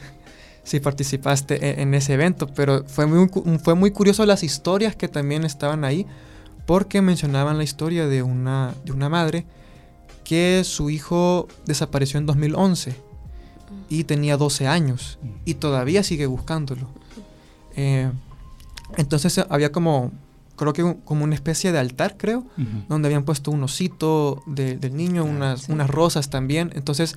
si 0.66 0.80
participaste 0.80 1.54
e- 1.64 1.80
en, 1.82 1.94
ese 1.94 2.14
evento, 2.14 2.48
pero 2.48 2.84
fue 2.86 3.06
muy, 3.06 3.28
fue 3.62 3.74
muy 3.76 3.90
curioso 3.92 4.26
las 4.26 4.42
historias 4.42 4.96
que 4.96 5.06
también 5.08 5.44
estaban 5.44 5.84
ahí, 5.84 6.06
porque 6.66 7.00
mencionaban 7.02 7.56
la 7.56 7.62
historia 7.64 8.06
de 8.08 8.22
una, 8.24 8.74
de 8.84 8.90
una 8.92 9.08
madre 9.08 9.46
que 10.24 10.62
su 10.64 10.90
hijo 10.90 11.46
desapareció 11.66 12.18
en 12.18 12.26
2011 12.26 12.96
y 13.88 14.02
tenía 14.04 14.36
12 14.36 14.66
años 14.66 15.18
y 15.44 15.54
todavía 15.54 16.02
sigue 16.02 16.26
buscándolo. 16.26 16.88
Eh, 17.76 18.10
entonces 18.96 19.38
eh, 19.38 19.46
había 19.48 19.70
como, 19.70 20.10
creo 20.56 20.72
que 20.72 20.82
un- 20.82 20.94
como 20.94 21.22
una 21.22 21.36
especie 21.36 21.70
de 21.70 21.78
altar, 21.78 22.16
creo, 22.18 22.44
donde 22.88 23.06
habían 23.06 23.22
puesto 23.24 23.52
un 23.52 23.62
osito 23.62 24.42
de- 24.46 24.76
del 24.76 24.96
niño, 24.96 25.24
unas, 25.24 25.68
unas 25.68 25.88
rosas 25.88 26.28
también. 26.30 26.72
Entonces 26.74 27.16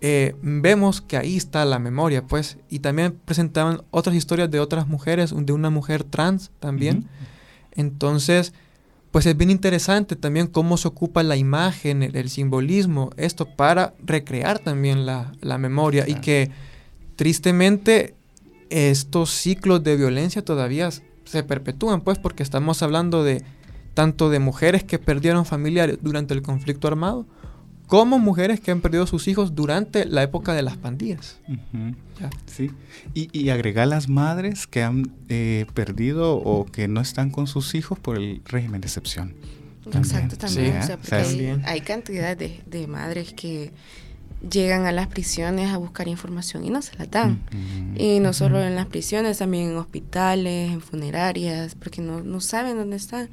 eh, 0.00 0.34
vemos 0.42 1.00
que 1.00 1.16
ahí 1.16 1.36
está 1.36 1.64
la 1.64 1.78
memoria, 1.78 2.26
pues. 2.26 2.58
Y 2.68 2.78
también 2.80 3.18
presentaban 3.24 3.82
otras 3.90 4.16
historias 4.16 4.50
de 4.50 4.60
otras 4.60 4.88
mujeres, 4.88 5.34
de 5.36 5.52
una 5.52 5.70
mujer 5.70 6.04
trans 6.04 6.50
también. 6.58 7.08
Entonces, 7.72 8.52
pues 9.10 9.26
es 9.26 9.36
bien 9.36 9.50
interesante 9.50 10.16
también 10.16 10.46
cómo 10.46 10.76
se 10.76 10.88
ocupa 10.88 11.22
la 11.22 11.36
imagen, 11.36 12.02
el, 12.02 12.16
el 12.16 12.30
simbolismo, 12.30 13.10
esto 13.16 13.46
para 13.46 13.94
recrear 14.04 14.58
también 14.58 15.04
la, 15.04 15.32
la 15.40 15.58
memoria 15.58 16.04
y 16.08 16.14
que 16.14 16.50
tristemente 17.16 18.14
estos 18.70 19.30
ciclos 19.30 19.82
de 19.82 19.96
violencia 19.96 20.44
todavía 20.44 20.90
se 21.24 21.42
perpetúan, 21.42 22.00
pues 22.02 22.18
porque 22.18 22.42
estamos 22.42 22.82
hablando 22.82 23.24
de 23.24 23.44
tanto 23.94 24.30
de 24.30 24.38
mujeres 24.38 24.84
que 24.84 24.98
perdieron 24.98 25.44
familiares 25.44 25.98
durante 26.00 26.34
el 26.34 26.42
conflicto 26.42 26.88
armado, 26.88 27.26
como 27.90 28.20
mujeres 28.20 28.60
que 28.60 28.70
han 28.70 28.80
perdido 28.80 29.04
sus 29.08 29.26
hijos 29.26 29.56
durante 29.56 30.04
la 30.04 30.22
época 30.22 30.54
de 30.54 30.62
las 30.62 30.76
pandillas. 30.76 31.40
Sí, 32.46 32.70
y, 33.14 33.36
y 33.36 33.50
agregar 33.50 33.88
las 33.88 34.08
madres 34.08 34.68
que 34.68 34.84
han 34.84 35.10
eh, 35.28 35.66
perdido 35.74 36.36
o 36.36 36.66
que 36.66 36.86
no 36.86 37.00
están 37.00 37.30
con 37.30 37.48
sus 37.48 37.74
hijos 37.74 37.98
por 37.98 38.16
el 38.16 38.42
régimen 38.44 38.80
de 38.80 38.86
excepción. 38.86 39.34
Exacto, 39.92 40.36
también. 40.36 40.72
Sí, 40.72 40.78
o 40.78 40.82
sea, 40.82 40.94
o 40.94 40.98
porque 40.98 41.24
sea, 41.24 41.60
hay, 41.64 41.80
cantidad 41.80 42.36
de, 42.36 42.60
de 42.64 42.86
madres 42.86 43.32
que 43.32 43.72
llegan 44.48 44.86
a 44.86 44.92
las 44.92 45.08
prisiones 45.08 45.70
a 45.70 45.76
buscar 45.76 46.06
información 46.06 46.64
y 46.64 46.70
no 46.70 46.82
se 46.82 46.96
la 46.96 47.06
dan. 47.06 47.42
Y 47.96 48.20
no 48.20 48.32
solo 48.32 48.62
en 48.62 48.76
las 48.76 48.86
prisiones, 48.86 49.38
también 49.38 49.70
en 49.70 49.76
hospitales, 49.76 50.70
en 50.70 50.80
funerarias, 50.80 51.74
porque 51.74 52.00
no, 52.00 52.20
no 52.20 52.40
saben 52.40 52.76
dónde 52.76 52.96
están. 52.96 53.28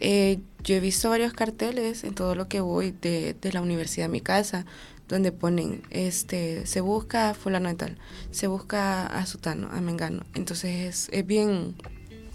Eh, 0.00 0.40
yo 0.62 0.74
he 0.74 0.80
visto 0.80 1.10
varios 1.10 1.32
carteles 1.32 2.04
en 2.04 2.14
todo 2.14 2.34
lo 2.34 2.48
que 2.48 2.60
voy 2.60 2.90
de, 2.90 3.34
de 3.34 3.52
la 3.52 3.62
universidad 3.62 4.06
a 4.06 4.08
mi 4.08 4.20
casa, 4.20 4.66
donde 5.08 5.32
ponen, 5.32 5.82
este, 5.90 6.66
se 6.66 6.80
busca 6.80 7.30
a 7.30 7.34
fulano 7.34 7.68
de 7.68 7.76
tal, 7.76 7.98
se 8.30 8.46
busca 8.48 9.06
a 9.06 9.24
sutano, 9.26 9.68
a 9.70 9.80
mengano. 9.80 10.24
Entonces 10.34 10.88
es, 10.88 11.08
es 11.12 11.26
bien, 11.26 11.76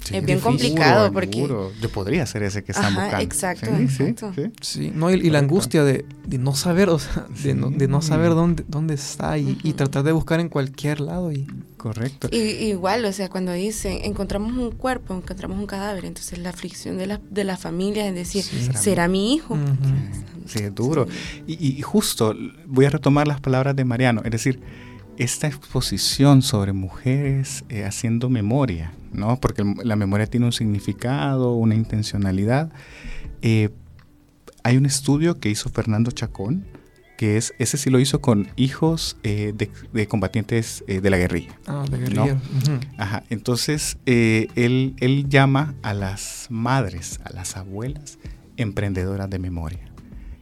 Sí, 0.03 0.15
es 0.17 0.25
bien 0.25 0.39
difícil. 0.39 0.43
complicado 0.69 1.01
Duro, 1.09 1.13
porque... 1.13 1.39
duro. 1.41 1.71
Yo 1.81 1.89
podría 1.89 2.25
ser 2.25 2.43
ese 2.43 2.63
que 2.63 2.71
están 2.71 2.93
Ajá, 2.93 3.01
buscando. 3.03 3.23
exacto, 3.23 3.65
Sí, 3.77 3.83
exacto. 3.83 4.31
sí. 4.35 4.51
Sí, 4.61 4.91
no, 4.95 5.11
y, 5.11 5.13
y 5.15 5.29
la 5.29 5.39
angustia 5.39 5.83
de, 5.83 6.05
de 6.25 6.37
no 6.39 6.55
saber, 6.55 6.89
o 6.89 6.97
sea, 6.99 7.27
de, 7.43 7.53
no, 7.53 7.69
de 7.69 7.87
no 7.87 8.01
Sí. 8.01 8.07
saber 8.09 8.29
dónde, 8.31 8.63
dónde 8.67 8.95
está 8.95 9.37
y, 9.37 9.55
tratar 9.73 10.03
de 10.03 10.11
buscar 10.11 10.39
en 10.39 10.49
cualquier 10.49 10.99
lado. 11.01 11.31
Y, 11.31 11.45
Correcto. 11.77 12.27
Y, 12.31 12.37
igual, 12.37 13.05
o 13.05 13.11
sea, 13.13 13.29
cuando 13.29 13.51
dicen 13.53 13.99
encontramos 14.03 14.53
un 14.57 14.71
cuerpo, 14.71 15.15
encontramos 15.15 15.57
un 15.59 15.65
cadáver, 15.67 16.05
entonces 16.05 16.37
la 16.39 16.49
aflicción 16.49 16.97
de 16.97 17.07
la, 17.07 17.21
de 17.29 17.43
la 17.43 17.57
familia 17.57 18.07
es 18.07 18.13
decir, 18.15 18.43
Sí. 18.43 18.69
¿será 18.75 19.07
mi 19.07 19.33
hijo? 19.33 19.57
Sí, 20.45 20.59
es 20.63 20.75
duro. 20.75 21.07
Y, 21.47 21.77
y 21.77 21.81
justo 21.81 22.35
voy 22.67 22.85
a 22.85 22.89
retomar 22.89 23.27
las 23.27 23.39
palabras 23.39 23.75
de 23.75 23.85
Mariano, 23.85 24.21
es 24.25 24.31
decir, 24.31 24.59
esta 25.23 25.47
exposición 25.47 26.41
sobre 26.41 26.73
mujeres 26.73 27.63
eh, 27.69 27.83
haciendo 27.85 28.29
memoria, 28.29 28.91
¿no? 29.13 29.39
Porque 29.39 29.63
la 29.83 29.95
memoria 29.95 30.25
tiene 30.25 30.47
un 30.47 30.51
significado, 30.51 31.53
una 31.53 31.75
intencionalidad. 31.75 32.71
Eh, 33.43 33.69
hay 34.63 34.77
un 34.77 34.85
estudio 34.87 35.39
que 35.39 35.49
hizo 35.49 35.69
Fernando 35.69 36.09
Chacón, 36.09 36.65
que 37.17 37.37
es, 37.37 37.53
ese 37.59 37.77
sí 37.77 37.91
lo 37.91 37.99
hizo 37.99 38.19
con 38.19 38.47
hijos 38.55 39.15
eh, 39.21 39.53
de, 39.55 39.69
de 39.93 40.07
combatientes 40.07 40.83
eh, 40.87 41.01
de 41.01 41.09
la 41.11 41.17
guerrilla. 41.17 41.51
Ah, 41.67 41.85
de 41.87 41.99
guerrillero. 41.99 42.35
Ujú. 42.35 42.79
Ajá, 42.97 43.23
entonces 43.29 43.99
eh, 44.07 44.47
él, 44.55 44.95
él 45.01 45.29
llama 45.29 45.75
a 45.83 45.93
las 45.93 46.47
madres, 46.49 47.19
a 47.23 47.31
las 47.31 47.57
abuelas, 47.57 48.17
emprendedoras 48.57 49.29
de 49.29 49.37
memoria. 49.37 49.87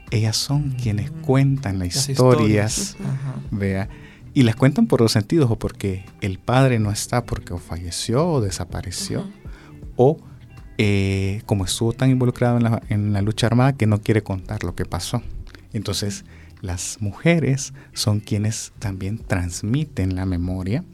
Ellas 0.09 0.37
son 0.37 0.71
quienes 0.71 1.11
cuentan 1.11 1.79
las, 1.79 1.95
Las 1.95 2.09
historias, 2.09 2.95
Ajá. 3.03 3.35
vea, 3.51 3.89
y 4.39 4.43
las 4.43 4.55
cuentan 4.55 4.87
por 4.87 5.01
dos 5.01 5.11
sentidos, 5.11 5.51
o 5.51 5.57
porque 5.57 6.05
el 6.21 6.39
padre 6.39 6.79
no 6.79 6.91
está 6.91 7.25
porque 7.25 7.51
o 7.51 7.57
falleció 7.57 8.25
o 8.25 8.39
desapareció, 8.39 9.19
Ujú. 9.19 9.29
o 9.97 10.17
eh, 10.77 11.41
como 11.45 11.65
estuvo 11.65 11.91
tan 11.91 12.09
involucrado 12.09 12.55
en 12.55 12.63
la, 12.63 12.81
en 12.87 13.11
la 13.11 13.21
lucha 13.21 13.47
armada 13.47 13.73
que 13.73 13.85
no 13.85 13.99
quiere 13.99 14.23
contar 14.23 14.63
lo 14.63 14.75
que 14.75 14.85
pasó. 14.85 15.21
Entonces, 15.73 16.23
las 16.61 17.01
mujeres 17.01 17.73
son 17.91 18.21
quienes 18.21 18.71
también 18.79 19.17
transmiten 19.17 20.15
la 20.15 20.25
memoria 20.25 20.85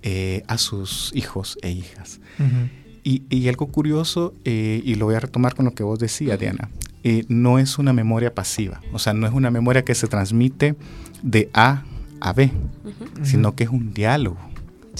eh, 0.00 0.42
a 0.46 0.56
sus 0.56 1.12
hijos 1.14 1.58
e 1.60 1.70
hijas. 1.70 2.20
Ujú. 2.38 2.70
Y, 3.04 3.24
y 3.28 3.48
algo 3.48 3.66
curioso, 3.66 4.32
eh, 4.46 4.80
y 4.82 4.94
lo 4.94 5.04
voy 5.04 5.16
a 5.16 5.20
retomar 5.20 5.54
con 5.54 5.66
lo 5.66 5.74
que 5.74 5.82
vos 5.82 5.98
decías, 5.98 6.40
Diana, 6.40 6.70
eh, 7.04 7.26
no 7.28 7.58
es 7.58 7.76
una 7.76 7.92
memoria 7.92 8.34
pasiva, 8.34 8.80
o 8.94 8.98
sea, 8.98 9.12
no 9.12 9.26
es 9.26 9.34
una 9.34 9.50
memoria 9.50 9.84
que 9.84 9.94
se 9.94 10.06
transmite 10.06 10.74
de 11.22 11.50
A 11.52 11.84
a 12.20 12.32
B, 12.32 12.50
Ujú. 12.84 13.24
sino 13.24 13.54
que 13.54 13.64
es 13.64 13.70
un 13.70 13.92
diálogo, 13.94 14.38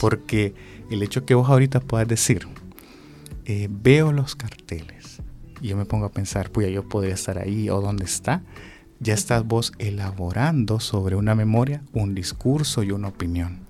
porque 0.00 0.54
el 0.90 1.02
hecho 1.02 1.24
que 1.24 1.34
vos 1.34 1.48
ahorita 1.48 1.80
puedas 1.80 2.08
decir, 2.08 2.46
eh, 3.44 3.68
veo 3.70 4.12
los 4.12 4.34
carteles, 4.36 5.20
y 5.60 5.68
yo 5.68 5.76
me 5.76 5.84
pongo 5.84 6.06
a 6.06 6.12
pensar, 6.12 6.50
pues 6.50 6.70
yo 6.72 6.88
podría 6.88 7.14
estar 7.14 7.38
ahí 7.38 7.68
o 7.70 7.80
dónde 7.80 8.04
está, 8.04 8.42
ya 9.00 9.14
estás 9.14 9.44
vos 9.46 9.72
elaborando 9.78 10.80
sobre 10.80 11.14
una 11.16 11.34
memoria 11.34 11.82
un 11.92 12.14
discurso 12.14 12.82
y 12.82 12.90
una 12.90 13.08
opinión. 13.08 13.60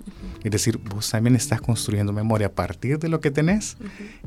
Es 0.43 0.51
decir, 0.53 0.79
vos 0.79 1.11
también 1.11 1.37
estás 1.37 1.61
construyendo 1.61 2.13
memoria 2.13 2.47
a 2.47 2.53
partir 2.53 2.99
de 2.99 3.09
lo 3.09 3.21
que 3.21 3.31
tenés 3.31 3.77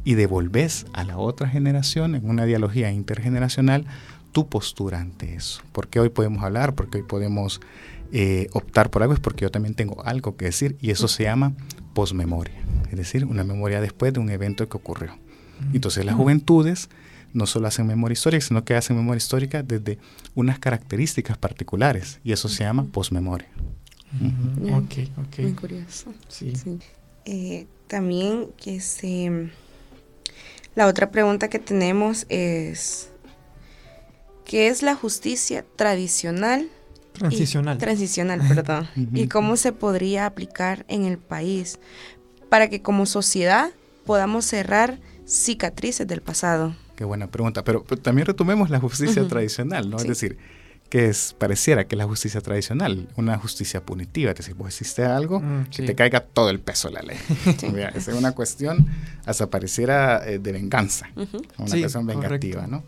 y 0.03 0.13
devolvés 0.15 0.85
a 0.93 1.03
la 1.03 1.17
otra 1.17 1.47
generación 1.47 2.15
en 2.15 2.29
una 2.29 2.45
dialogía 2.45 2.91
intergeneracional 2.91 3.85
tu 4.31 4.47
postura 4.47 4.99
ante 4.99 5.33
eso. 5.35 5.61
Porque 5.71 5.99
hoy 5.99 6.09
podemos 6.09 6.43
hablar, 6.43 6.75
porque 6.75 6.99
hoy 6.99 7.03
podemos 7.03 7.61
eh, 8.11 8.47
optar 8.53 8.89
por 8.89 9.03
algo, 9.03 9.13
es 9.13 9.19
porque 9.19 9.43
yo 9.43 9.51
también 9.51 9.75
tengo 9.75 10.03
algo 10.03 10.35
que 10.35 10.45
decir 10.45 10.77
y 10.81 10.91
eso 10.91 11.07
se 11.07 11.23
llama 11.23 11.53
posmemoria. 11.93 12.55
Es 12.89 12.97
decir, 12.97 13.25
una 13.25 13.43
memoria 13.43 13.79
después 13.79 14.13
de 14.13 14.19
un 14.19 14.29
evento 14.29 14.67
que 14.67 14.77
ocurrió. 14.77 15.17
Entonces 15.73 16.05
las 16.05 16.15
juventudes 16.15 16.89
no 17.33 17.45
solo 17.45 17.67
hacen 17.67 17.87
memoria 17.87 18.13
histórica, 18.13 18.45
sino 18.45 18.63
que 18.65 18.75
hacen 18.75 18.97
memoria 18.97 19.17
histórica 19.17 19.63
desde 19.63 19.99
unas 20.35 20.59
características 20.59 21.37
particulares 21.37 22.19
y 22.23 22.31
eso 22.31 22.49
se 22.49 22.63
llama 22.63 22.85
posmemoria. 22.85 23.47
Ujú. 24.19 24.65
Ya. 24.65 24.77
Ok, 24.77 25.39
Muy 25.39 25.53
curioso. 25.53 26.13
Sí. 26.27 26.55
Sí. 26.55 26.79
Eh, 27.25 27.67
también 27.87 28.47
que 28.57 28.81
se... 28.81 29.49
La 30.75 30.87
otra 30.87 31.11
pregunta 31.11 31.49
que 31.49 31.59
tenemos 31.59 32.25
es, 32.29 33.09
¿qué 34.45 34.67
es 34.67 34.81
la 34.81 34.95
justicia 34.95 35.65
tradicional? 35.75 36.69
Y- 37.21 37.29
Transicional. 37.29 37.77
transicional, 37.77 38.41
perdón. 38.47 38.87
¿Y 39.13 39.27
cómo 39.27 39.55
se 39.57 39.71
podría 39.71 40.25
aplicar 40.25 40.85
en 40.87 41.05
el 41.05 41.17
país 41.17 41.79
para 42.49 42.69
que 42.69 42.81
como 42.81 43.05
sociedad 43.05 43.69
podamos 44.05 44.45
cerrar 44.45 44.99
cicatrices 45.25 46.07
del 46.07 46.21
pasado? 46.21 46.75
Qué 46.95 47.03
buena 47.05 47.27
pregunta, 47.27 47.63
pero, 47.63 47.83
pero 47.83 48.01
también 48.01 48.27
retomemos 48.27 48.69
la 48.69 48.79
justicia 48.79 49.21
Ujú. 49.21 49.29
tradicional, 49.29 49.89
¿no? 49.89 49.97
Sí. 49.99 50.03
Es 50.03 50.07
decir, 50.09 50.37
que 50.89 51.05
es, 51.07 51.33
pareciera 51.39 51.87
que 51.87 51.95
es 51.95 51.97
la 51.97 52.05
justicia 52.05 52.41
tradicional, 52.41 53.07
una 53.15 53.37
justicia 53.37 53.81
punitiva, 53.81 54.31
es 54.31 54.37
decir, 54.37 54.55
vos 54.55 54.73
hiciste 54.73 55.05
algo, 55.05 55.39
Mm, 55.39 55.63
que 55.67 55.77
sí. 55.77 55.85
te 55.85 55.95
caiga 55.95 56.19
todo 56.19 56.49
el 56.49 56.59
peso 56.59 56.89
de 56.89 56.95
la 56.95 57.01
ley. 57.01 57.17
Vea, 57.73 57.89
esa 57.95 58.11
es 58.11 58.17
una 58.17 58.33
cuestión, 58.33 58.85
hasta 59.25 59.49
pareciera 59.49 60.21
eh, 60.29 60.37
de 60.37 60.51
venganza, 60.51 61.09
una 61.15 61.67
Sí, 61.69 61.79
cuestión 61.79 62.05
vengativa, 62.05 62.61
correcto. 62.63 62.67
¿no? 62.67 62.83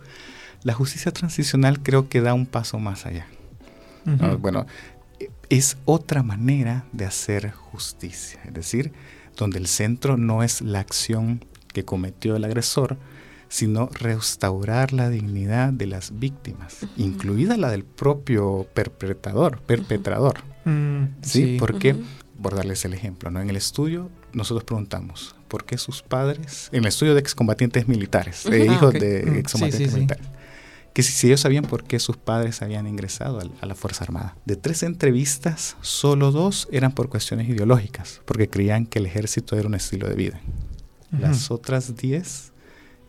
La 0.63 0.73
justicia 0.73 1.11
transicional 1.13 1.81
creo 1.81 2.09
que 2.09 2.19
da 2.21 2.33
un 2.33 2.45
paso 2.45 2.77
más 2.77 3.05
allá. 3.05 3.25
Bueno, 4.39 4.65
es 5.49 5.77
otra 5.85 6.23
manera 6.23 6.85
de 6.91 7.05
hacer 7.05 7.51
justicia, 7.51 8.39
es 8.45 8.53
decir, 8.53 8.91
donde 9.37 9.59
el 9.59 9.67
centro 9.67 10.17
no 10.17 10.43
es 10.43 10.61
la 10.61 10.79
acción 10.79 11.45
que 11.73 11.85
cometió 11.85 12.35
el 12.35 12.43
agresor, 12.43 12.97
sino 13.49 13.87
restaurar 13.87 14.93
la 14.93 15.09
dignidad 15.09 15.73
de 15.73 15.85
las 15.85 16.17
víctimas, 16.19 16.87
incluida 16.97 17.55
la 17.57 17.69
del 17.69 17.83
propio 17.83 18.67
perpetrador, 18.73 19.59
perpetrador. 19.61 20.39
Mm, 20.65 21.03
¿sí? 21.21 21.57
Porque, 21.59 21.95
por 22.41 22.55
darles 22.55 22.83
el 22.85 22.93
ejemplo, 22.93 23.29
¿no? 23.29 23.41
en 23.41 23.49
el 23.49 23.55
estudio 23.55 24.09
nosotros 24.33 24.63
preguntamos, 24.63 25.35
¿por 25.47 25.65
qué 25.65 25.77
sus 25.77 26.01
padres, 26.01 26.69
en 26.71 26.79
el 26.79 26.87
estudio 26.87 27.13
de 27.13 27.19
excombatientes 27.19 27.87
militares, 27.87 28.43
de 28.49 28.65
hijos. 28.65 28.95
Mm, 28.95 28.97
de 28.97 29.23
sí, 29.23 29.37
excombatientes 29.37 29.87
sí, 29.87 29.87
sí. 29.89 29.95
militares, 29.95 30.27
que 30.93 31.03
si, 31.03 31.27
ellos 31.27 31.41
sabían 31.41 31.65
por 31.65 31.83
qué 31.83 31.99
sus 31.99 32.17
padres 32.17 32.61
habían 32.61 32.87
ingresado 32.87 33.39
a, 33.39 33.65
la 33.65 33.75
Fuerza 33.75 34.03
Armada. 34.03 34.35
De 34.45 34.55
tres 34.55 34.83
entrevistas, 34.83 35.75
solo 35.81 36.31
dos 36.31 36.67
eran 36.71 36.91
por 36.91 37.09
cuestiones 37.09 37.49
ideológicas, 37.49 38.21
porque 38.25 38.47
creían 38.47 38.85
que 38.85 38.99
el 38.99 39.07
ejército 39.07 39.57
era 39.57 39.67
un 39.67 39.75
estilo 39.75 40.07
de 40.07 40.15
vida. 40.15 40.39
Las 41.11 41.51
otras 41.51 41.95
diez 41.95 42.53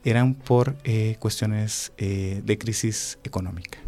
eran 0.05 0.35
por 0.35 0.77
eh, 0.85 1.17
cuestiones 1.19 1.93
eh, 1.97 2.43
de 2.45 2.59
crisis 2.59 3.19
económica. 3.25 3.79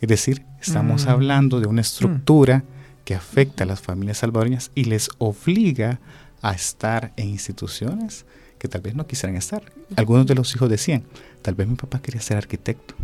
Es 0.00 0.08
decir, 0.08 0.44
estamos 0.60 1.06
Mm. 1.06 1.08
hablando 1.08 1.60
de 1.60 1.66
una 1.66 1.80
estructura 1.80 2.64
que 3.04 3.14
afecta 3.14 3.64
a 3.64 3.66
las 3.66 3.80
familias 3.80 4.18
salvadoreñas 4.18 4.70
y 4.74 4.84
les 4.84 5.08
obliga 5.18 6.00
a 6.42 6.52
estar 6.52 7.12
en 7.16 7.28
instituciones 7.28 8.24
que 8.58 8.68
tal 8.68 8.80
vez 8.80 8.94
no 8.94 9.06
quisieran 9.06 9.36
estar. 9.36 9.62
Algunos 9.96 10.26
de 10.26 10.34
los 10.34 10.54
hijos 10.54 10.70
decían, 10.70 11.04
tal 11.46 11.54
vez 11.54 11.68
mi 11.68 11.76
papá 11.76 12.00
quería 12.02 12.20
ser 12.20 12.36
arquitecto, 12.38 12.94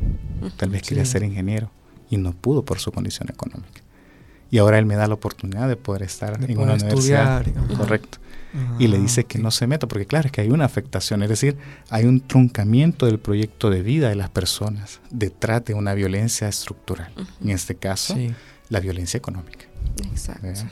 tal 0.56 0.70
vez 0.70 0.82
quería 0.82 1.04
ser 1.04 1.22
ingeniero 1.22 1.70
y 2.10 2.16
no 2.16 2.32
pudo 2.32 2.64
por 2.64 2.80
su 2.80 2.90
condición 2.90 3.28
económica. 3.30 3.82
Y 4.50 4.58
ahora 4.58 4.78
él 4.80 4.84
me 4.84 4.96
da 4.96 5.06
la 5.06 5.14
oportunidad 5.14 5.68
de 5.68 5.76
poder 5.76 6.02
estar 6.02 6.36
De 6.40 6.46
en 6.46 6.54
poder 6.56 6.58
una 6.58 6.74
universidad. 6.74 7.40
ajá. 7.46 7.76
Correcto 7.78 8.18
y 8.80 8.88
le 8.88 8.96
Ah, 8.96 9.00
dice 9.00 9.24
que 9.24 9.38
ok. 9.38 9.44
no 9.44 9.50
se 9.52 9.66
meta, 9.68 9.86
porque 9.86 10.06
claro, 10.06 10.26
es 10.26 10.32
que 10.32 10.40
hay 10.40 10.50
una 10.50 10.64
afectación, 10.64 11.22
es 11.22 11.28
decir, 11.28 11.56
hay 11.88 12.04
un 12.04 12.20
truncamiento 12.20 13.06
del 13.06 13.18
proyecto 13.20 13.70
de 13.70 13.80
vida 13.82 14.08
de 14.10 14.16
las 14.16 14.28
personas 14.28 15.00
detrás 15.10 15.64
de 15.64 15.72
una 15.74 15.94
violencia 15.94 16.48
estructural, 16.48 17.12
en 17.40 17.50
este 17.50 17.76
caso, 17.76 18.14
Sí. 18.14 18.34
la 18.68 18.80
violencia 18.80 19.16
económica. 19.18 19.64
Exacto. 20.10 20.42
¿verdad? 20.48 20.66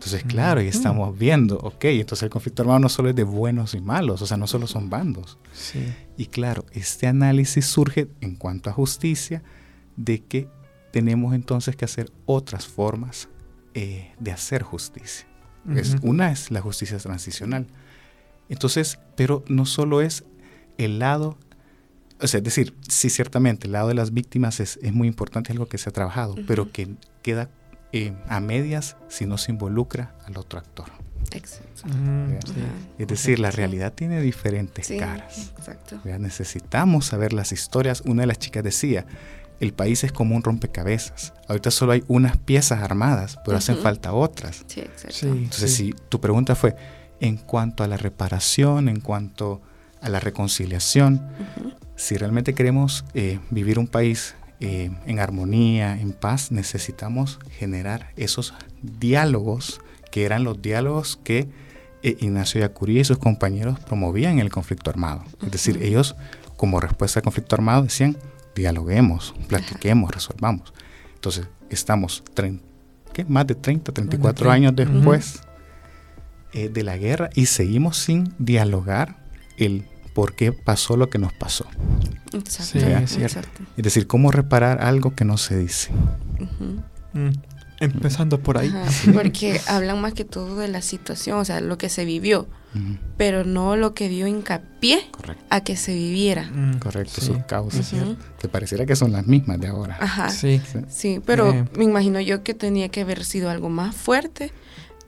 Entonces, 0.00 0.24
claro, 0.24 0.62
y 0.62 0.66
estamos 0.66 1.18
viendo, 1.18 1.58
ok, 1.58 1.84
entonces 1.84 2.22
el 2.22 2.30
conflicto 2.30 2.62
armado 2.62 2.78
no 2.78 2.88
solo 2.88 3.10
es 3.10 3.14
de 3.14 3.22
buenos 3.22 3.74
y 3.74 3.82
malos, 3.82 4.22
o 4.22 4.26
sea, 4.26 4.38
no 4.38 4.46
solo 4.46 4.66
son 4.66 4.88
bandos. 4.88 5.36
Sí. 5.52 5.92
Y 6.16 6.24
claro, 6.24 6.64
este 6.72 7.06
análisis 7.06 7.66
surge 7.66 8.08
en 8.22 8.36
cuanto 8.36 8.70
a 8.70 8.72
justicia 8.72 9.42
de 9.96 10.24
que 10.24 10.48
tenemos 10.90 11.34
entonces 11.34 11.76
que 11.76 11.84
hacer 11.84 12.10
otras 12.24 12.66
formas 12.66 13.28
eh, 13.74 14.14
de 14.18 14.32
hacer 14.32 14.62
justicia. 14.62 15.26
Es, 15.76 15.96
Ujú. 15.96 16.08
una 16.08 16.32
es 16.32 16.50
la 16.50 16.62
justicia 16.62 16.96
transicional. 16.96 17.66
Entonces, 18.48 18.98
pero 19.16 19.44
no 19.48 19.66
solo 19.66 20.00
es 20.00 20.24
el 20.78 20.98
lado, 20.98 21.36
o 22.22 22.26
sea, 22.26 22.38
es 22.38 22.44
decir, 22.44 22.74
sí, 22.88 23.10
ciertamente, 23.10 23.66
el 23.66 23.74
lado 23.74 23.88
de 23.88 23.94
las 23.94 24.14
víctimas 24.14 24.60
es, 24.60 24.78
es 24.80 24.94
muy 24.94 25.08
importante, 25.08 25.52
es 25.52 25.56
algo 25.56 25.66
que 25.66 25.76
se 25.76 25.90
ha 25.90 25.92
trabajado, 25.92 26.36
pero 26.46 26.72
que 26.72 26.88
queda 27.22 27.50
eh, 27.92 28.12
a 28.28 28.40
medias 28.40 28.96
si 29.08 29.26
no 29.26 29.38
se 29.38 29.52
involucra 29.52 30.14
al 30.26 30.36
otro 30.36 30.58
actor. 30.58 30.86
Exacto. 31.32 31.86
Mm. 31.86 32.34
Es 32.98 33.06
decir, 33.08 33.38
la 33.38 33.50
realidad 33.50 33.92
tiene 33.92 34.20
diferentes 34.20 34.86
Sí, 34.86 34.96
caras. 34.98 35.52
exacto. 35.58 36.00
¿verdad? 36.04 36.18
Necesitamos 36.20 37.06
saber 37.06 37.32
las 37.32 37.52
historias. 37.52 38.02
Una 38.04 38.22
de 38.22 38.26
las 38.26 38.38
chicas 38.38 38.64
decía, 38.64 39.06
el 39.60 39.72
país 39.72 40.02
es 40.04 40.12
como 40.12 40.34
un 40.34 40.42
rompecabezas. 40.42 41.32
Ahorita 41.46 41.70
solo 41.70 41.92
hay 41.92 42.02
unas 42.08 42.36
piezas 42.38 42.82
armadas, 42.82 43.38
pero 43.44 43.58
hacen 43.58 43.76
falta 43.78 44.12
otras. 44.12 44.64
Sí, 44.66 44.80
exacto. 44.80 45.16
Sí, 45.16 45.26
Entonces, 45.28 45.70
sí. 45.74 45.86
si 45.92 45.92
tu 46.08 46.20
pregunta 46.20 46.54
fue 46.56 46.74
en 47.20 47.36
cuanto 47.36 47.84
a 47.84 47.86
la 47.88 47.96
reparación, 47.96 48.88
en 48.88 49.00
cuanto 49.00 49.60
a 50.00 50.08
la 50.08 50.18
reconciliación, 50.20 51.28
si 51.94 52.16
realmente 52.16 52.54
queremos 52.54 53.04
eh, 53.14 53.38
vivir 53.50 53.78
un 53.78 53.86
país 53.86 54.34
eh, 54.60 54.90
en 55.06 55.18
armonía, 55.18 55.98
en 55.98 56.12
paz, 56.12 56.52
necesitamos 56.52 57.38
generar 57.58 58.12
esos 58.16 58.54
diálogos 58.82 59.80
que 60.10 60.24
eran 60.24 60.44
los 60.44 60.60
diálogos 60.60 61.18
que 61.22 61.48
eh, 62.02 62.16
Ignacio 62.20 62.60
Yacurí 62.60 63.00
y 63.00 63.04
sus 63.04 63.18
compañeros 63.18 63.78
promovían 63.80 64.34
en 64.34 64.40
el 64.40 64.50
conflicto 64.50 64.90
armado. 64.90 65.24
Es 65.42 65.50
decir, 65.50 65.82
ellos 65.82 66.16
como 66.56 66.80
respuesta 66.80 67.20
al 67.20 67.24
conflicto 67.24 67.56
armado 67.56 67.82
decían, 67.82 68.16
dialoguemos, 68.54 69.34
platiquemos, 69.48 70.10
resolvamos. 70.10 70.72
Entonces, 71.14 71.46
estamos 71.70 72.22
¿qué? 73.12 73.24
más 73.24 73.46
de 73.46 73.54
30, 73.54 73.92
34 73.92 74.44
Ujú. 74.44 74.52
años 74.52 74.76
después 74.76 75.40
eh, 76.52 76.68
de 76.68 76.82
la 76.82 76.96
guerra 76.96 77.30
y 77.34 77.46
seguimos 77.46 77.96
sin 77.96 78.34
dialogar 78.38 79.16
el 79.56 79.84
por 80.14 80.34
qué 80.34 80.52
pasó 80.52 80.96
lo 80.96 81.08
que 81.10 81.18
nos 81.18 81.32
pasó. 81.32 81.66
Exacto. 82.32 82.64
Sí, 82.72 82.78
es 82.78 83.10
cierto. 83.10 83.38
exacto. 83.40 83.62
Es 83.76 83.84
decir, 83.84 84.06
cómo 84.06 84.30
reparar 84.30 84.82
algo 84.82 85.14
que 85.14 85.24
no 85.24 85.36
se 85.38 85.56
dice. 85.58 85.90
Mm, 87.12 87.30
Empezando 87.80 88.40
por 88.42 88.58
ahí. 88.58 88.68
Ajá, 88.68 88.90
Porque 89.14 89.58
hablan 89.66 90.00
más 90.02 90.12
que 90.12 90.26
todo 90.26 90.56
de 90.58 90.68
la 90.68 90.82
situación, 90.82 91.38
o 91.38 91.44
sea, 91.46 91.60
lo 91.62 91.78
que 91.78 91.88
se 91.88 92.04
vivió, 92.04 92.46
pero 93.16 93.44
no 93.44 93.74
lo 93.74 93.94
que 93.94 94.10
dio 94.10 94.26
hincapié 94.26 95.00
Correcto. 95.12 95.42
a 95.48 95.62
que 95.62 95.76
se 95.76 95.94
viviera. 95.94 96.50
Mm, 96.52 96.78
Correcto, 96.78 97.14
sí, 97.22 97.26
sus 97.28 97.38
causas. 97.44 97.80
es 97.80 97.88
cierto. 97.88 98.16
Que 98.38 98.48
pareciera 98.48 98.84
que 98.84 98.94
son 98.96 99.12
las 99.12 99.26
mismas 99.26 99.58
de 99.60 99.68
ahora. 99.68 99.96
Ajá. 99.98 100.28
Sí. 100.28 100.60
Sí. 100.70 100.78
Sí, 100.90 101.20
pero 101.24 101.52
Eh. 101.54 101.64
me 101.74 101.84
imagino 101.84 102.20
yo 102.20 102.42
que 102.44 102.52
tenía 102.52 102.90
que 102.90 103.00
haber 103.00 103.24
sido 103.24 103.48
algo 103.48 103.70
más 103.70 103.96
fuerte 103.96 104.52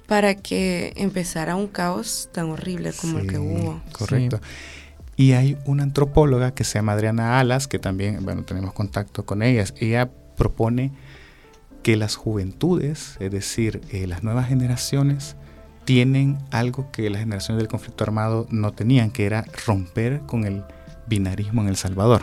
para 0.07 0.35
que 0.35 0.95
empezara 0.97 1.57
un 1.57 1.67
caos 1.69 2.31
tan 2.33 2.49
horrible 2.51 2.93
como 2.95 3.19
el 3.19 3.27
que 3.27 3.39
hubo. 3.39 3.83
Correcto. 3.93 4.41
Y 5.17 5.33
hay 5.33 5.59
una 5.67 5.83
antropóloga 5.83 6.55
que 6.55 6.65
se 6.65 6.79
llama 6.79 6.93
Adriana 6.93 7.39
Alas, 7.39 7.69
que 7.69 7.79
también, 7.79 8.25
bueno, 8.25 8.45
tenemos 8.45 8.73
contacto 8.73 9.25
con 9.25 9.43
ellas. 9.43 9.75
Ella 9.79 10.11
propone 10.37 10.93
que 11.83 11.97
las 11.97 12.17
juventudes, 12.17 13.17
es 13.21 13.31
decir, 13.31 13.83
eh, 13.91 14.07
las 14.07 14.23
nuevas 14.23 14.49
generaciones, 14.49 15.37
tienen 15.85 16.39
algo 16.51 16.91
que 16.93 17.11
las 17.11 17.21
generaciones 17.21 17.61
del 17.61 17.69
conflicto 17.69 18.05
armado 18.05 18.47
no 18.51 18.73
tenían, 18.73 19.11
que 19.11 19.27
era 19.27 19.45
romper 19.67 20.21
con 20.21 20.45
el 20.45 20.65
binarismo 21.07 21.63
en 21.63 21.69
El 21.69 21.77
Salvador. 21.77 22.23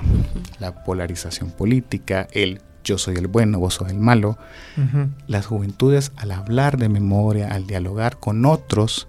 La 0.59 0.83
polarización 0.83 1.51
política, 1.51 2.27
el 2.31 2.61
yo 2.83 2.97
soy 2.97 3.17
el 3.17 3.27
bueno, 3.27 3.59
vos 3.59 3.75
sos 3.75 3.89
el 3.89 3.99
malo. 3.99 4.37
Ujú. 4.77 5.09
Las 5.27 5.45
juventudes 5.45 6.11
al 6.15 6.31
hablar 6.31 6.77
de 6.77 6.89
memoria, 6.89 7.49
al 7.49 7.67
dialogar 7.67 8.17
con 8.17 8.45
otros 8.45 9.07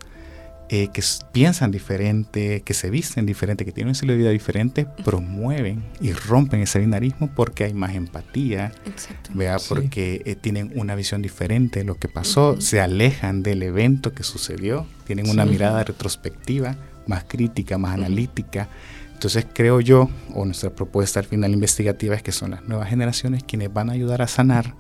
eh, 0.73 0.89
que 0.93 1.03
piensan 1.33 1.73
diferente, 1.73 2.63
que 2.63 2.75
se 2.75 2.91
visten 2.91 3.27
diferente, 3.27 3.65
que 3.65 3.73
tienen 3.73 3.89
un 3.89 3.93
estilo 3.93 4.13
de 4.13 4.19
vida 4.19 4.31
diferente, 4.31 4.87
promueven 5.05 5.83
y 6.01 6.13
rompen 6.13 6.61
ese 6.61 6.79
binarismo 6.79 7.29
porque 7.35 7.65
hay 7.65 7.75
más 7.75 7.95
empatía, 7.97 8.73
Exacto. 8.87 9.31
¿vea? 9.35 9.59
Sí. 9.59 9.67
porque 9.69 10.23
eh, 10.25 10.37
tienen 10.37 10.71
una 10.77 10.95
visión 10.95 11.23
diferente 11.23 11.81
de 11.81 11.85
lo 11.85 11.97
que 11.97 12.07
pasó, 12.09 12.53
Ujú. 12.53 12.61
se 12.61 12.81
alejan 12.81 13.43
del 13.43 13.63
evento 13.65 14.13
que 14.15 14.23
sucedió, 14.23 14.87
tienen 15.07 15.29
una 15.29 15.45
Sí. 15.45 15.51
mirada 15.51 15.83
retrospectiva, 15.83 16.77
más 17.07 17.25
crítica, 17.25 17.77
más 17.77 17.95
analítica. 17.95 18.69
Entonces 19.13 19.47
creo 19.53 19.81
yo, 19.81 20.09
o 20.35 20.45
nuestra 20.45 20.71
propuesta 20.71 21.19
al 21.21 21.27
final 21.27 21.53
investigativa 21.53 22.15
es 22.15 22.23
que 22.23 22.33
son 22.33 22.53
las 22.53 22.63
nuevas 22.63 22.89
generaciones 22.89 23.43
quienes 23.43 23.73
van 23.73 23.91
a 23.91 23.95
ayudar 23.95 24.23
a 24.23 24.29
sanar 24.29 24.75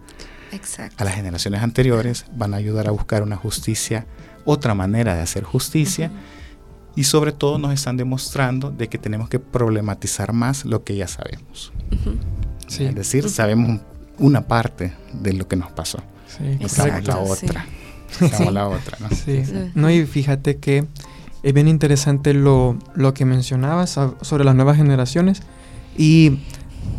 Exacto. 0.53 0.97
a 0.99 1.05
las 1.05 1.15
generaciones 1.15 1.63
anteriores, 1.63 2.25
van 2.35 2.55
a 2.55 2.59
ayudar 2.59 2.87
a 2.89 2.91
buscar 2.93 3.23
una 3.23 3.37
justicia, 3.37 4.07
otra 4.45 4.75
manera 4.75 5.15
de 5.15 5.23
hacer 5.23 5.45
justicia 5.45 6.11
y 6.97 7.05
sobre 7.05 7.33
todo 7.33 7.59
nos 7.59 7.73
están 7.73 7.97
demostrando 7.97 8.71
de 8.71 8.89
que 8.89 8.99
tenemos 8.99 9.29
que 9.29 9.39
problematizar 9.39 10.33
más 10.33 10.65
lo 10.65 10.83
que 10.85 10.97
ya 10.97 11.07
sabemos. 11.09 11.73
Sí. 12.67 12.85
Es 12.85 12.95
decir, 12.95 13.29
sabemos 13.29 13.81
una 14.19 14.43
parte 14.47 14.93
de 15.13 15.33
lo 15.33 15.47
que 15.49 15.57
nos 15.57 15.71
pasó. 15.73 15.99
Sí, 16.27 16.59
No 16.61 16.69
sabemos 16.69 17.01
Exacto, 17.01 17.11
la 17.11 17.19
otra. 17.19 17.67
Sabemos 18.11 18.39
Sí. 18.39 18.51
la 18.55 18.69
otra, 18.69 18.99
¿no? 19.01 19.09
Sí. 19.17 19.43
No, 19.75 19.91
y 19.91 20.05
fíjate 20.05 20.59
que 20.59 20.85
es 21.43 21.53
bien 21.55 21.69
interesante 21.69 22.35
lo, 22.35 22.77
lo 22.95 23.15
que 23.15 23.25
mencionabas 23.25 23.91
so- 23.91 24.17
sobre 24.21 24.45
las 24.45 24.55
nuevas 24.55 24.77
generaciones. 24.77 25.43
Y 25.97 26.39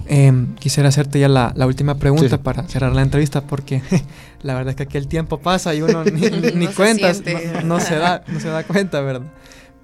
em, 0.08 0.56
quisiera 0.56 0.90
hacerte 0.90 1.20
ya 1.20 1.30
la, 1.30 1.54
la 1.56 1.66
última 1.68 1.96
pregunta 1.96 2.38
Sí, 2.38 2.44
para 2.44 2.64
cerrar 2.68 2.94
la 2.94 3.02
entrevista, 3.02 3.42
porque 3.42 3.82
la 4.42 4.54
verdad 4.56 4.72
es 4.72 4.76
que 4.76 4.84
aquí 4.84 4.98
el 4.98 5.08
tiempo 5.08 5.40
pasa 5.40 5.74
y 5.76 5.82
uno 5.82 6.04
ni, 6.04 6.22
ni- 6.22 6.52
ni 6.56 6.66
No 6.66 6.72
se 6.72 6.94
no, 7.62 7.62
no 7.64 7.80
se 7.80 7.96
da, 7.96 8.24
no 8.28 8.40
se 8.40 8.48
da 8.50 8.64
cuenta, 8.64 9.02
¿verdad? 9.02 9.28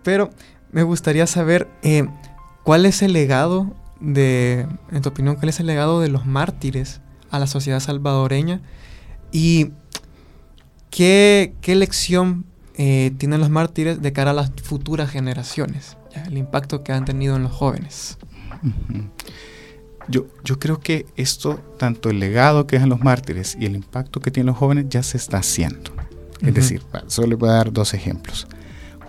Pero 0.03 0.29
me 0.71 0.83
gustaría 0.83 1.27
saber 1.27 1.67
eh, 1.83 2.05
cuál 2.63 2.85
es 2.85 3.01
el 3.01 3.13
legado 3.13 3.73
de, 3.99 4.67
en 4.91 5.01
tu 5.01 5.09
opinión, 5.09 5.35
cuál 5.35 5.49
es 5.49 5.59
el 5.59 5.65
legado 5.67 6.01
de 6.01 6.09
los 6.09 6.25
mártires 6.25 7.01
a 7.31 7.39
la 7.39 7.47
sociedad 7.47 7.79
salvadoreña. 7.79 8.61
¿Y 9.31 9.71
qué, 10.89 11.53
qué 11.61 11.75
lección 11.75 12.45
eh, 12.75 13.11
tienen 13.17 13.39
los 13.39 13.49
mártires 13.49 14.01
de 14.01 14.13
cara 14.13 14.31
a 14.31 14.33
las 14.33 14.51
futuras 14.63 15.09
generaciones? 15.09 15.97
Ya, 16.15 16.23
el 16.23 16.37
impacto 16.37 16.83
que 16.83 16.93
han 16.93 17.05
tenido 17.05 17.35
en 17.35 17.43
los 17.43 17.51
jóvenes. 17.51 18.17
Ujú. 18.63 19.03
Yo, 20.09 20.25
yo 20.43 20.57
creo 20.59 20.79
que 20.79 21.05
esto, 21.17 21.59
tanto 21.77 22.09
el 22.09 22.19
legado 22.19 22.65
que 22.65 22.77
dejan 22.77 22.89
los 22.89 23.01
mártires 23.01 23.57
y 23.59 23.65
el 23.65 23.75
impacto 23.75 24.19
que 24.21 24.31
tienen 24.31 24.47
los 24.47 24.57
jóvenes, 24.57 24.85
ya 24.89 25.03
se 25.03 25.17
está 25.17 25.37
haciendo. 25.39 25.91
Es 26.37 26.43
Ujú. 26.43 26.51
decir, 26.53 26.81
pa- 26.81 27.03
solo 27.07 27.27
les 27.27 27.37
voy 27.39 27.49
a 27.49 27.53
dar 27.53 27.73
dos 27.73 27.93
ejemplos. 27.93 28.47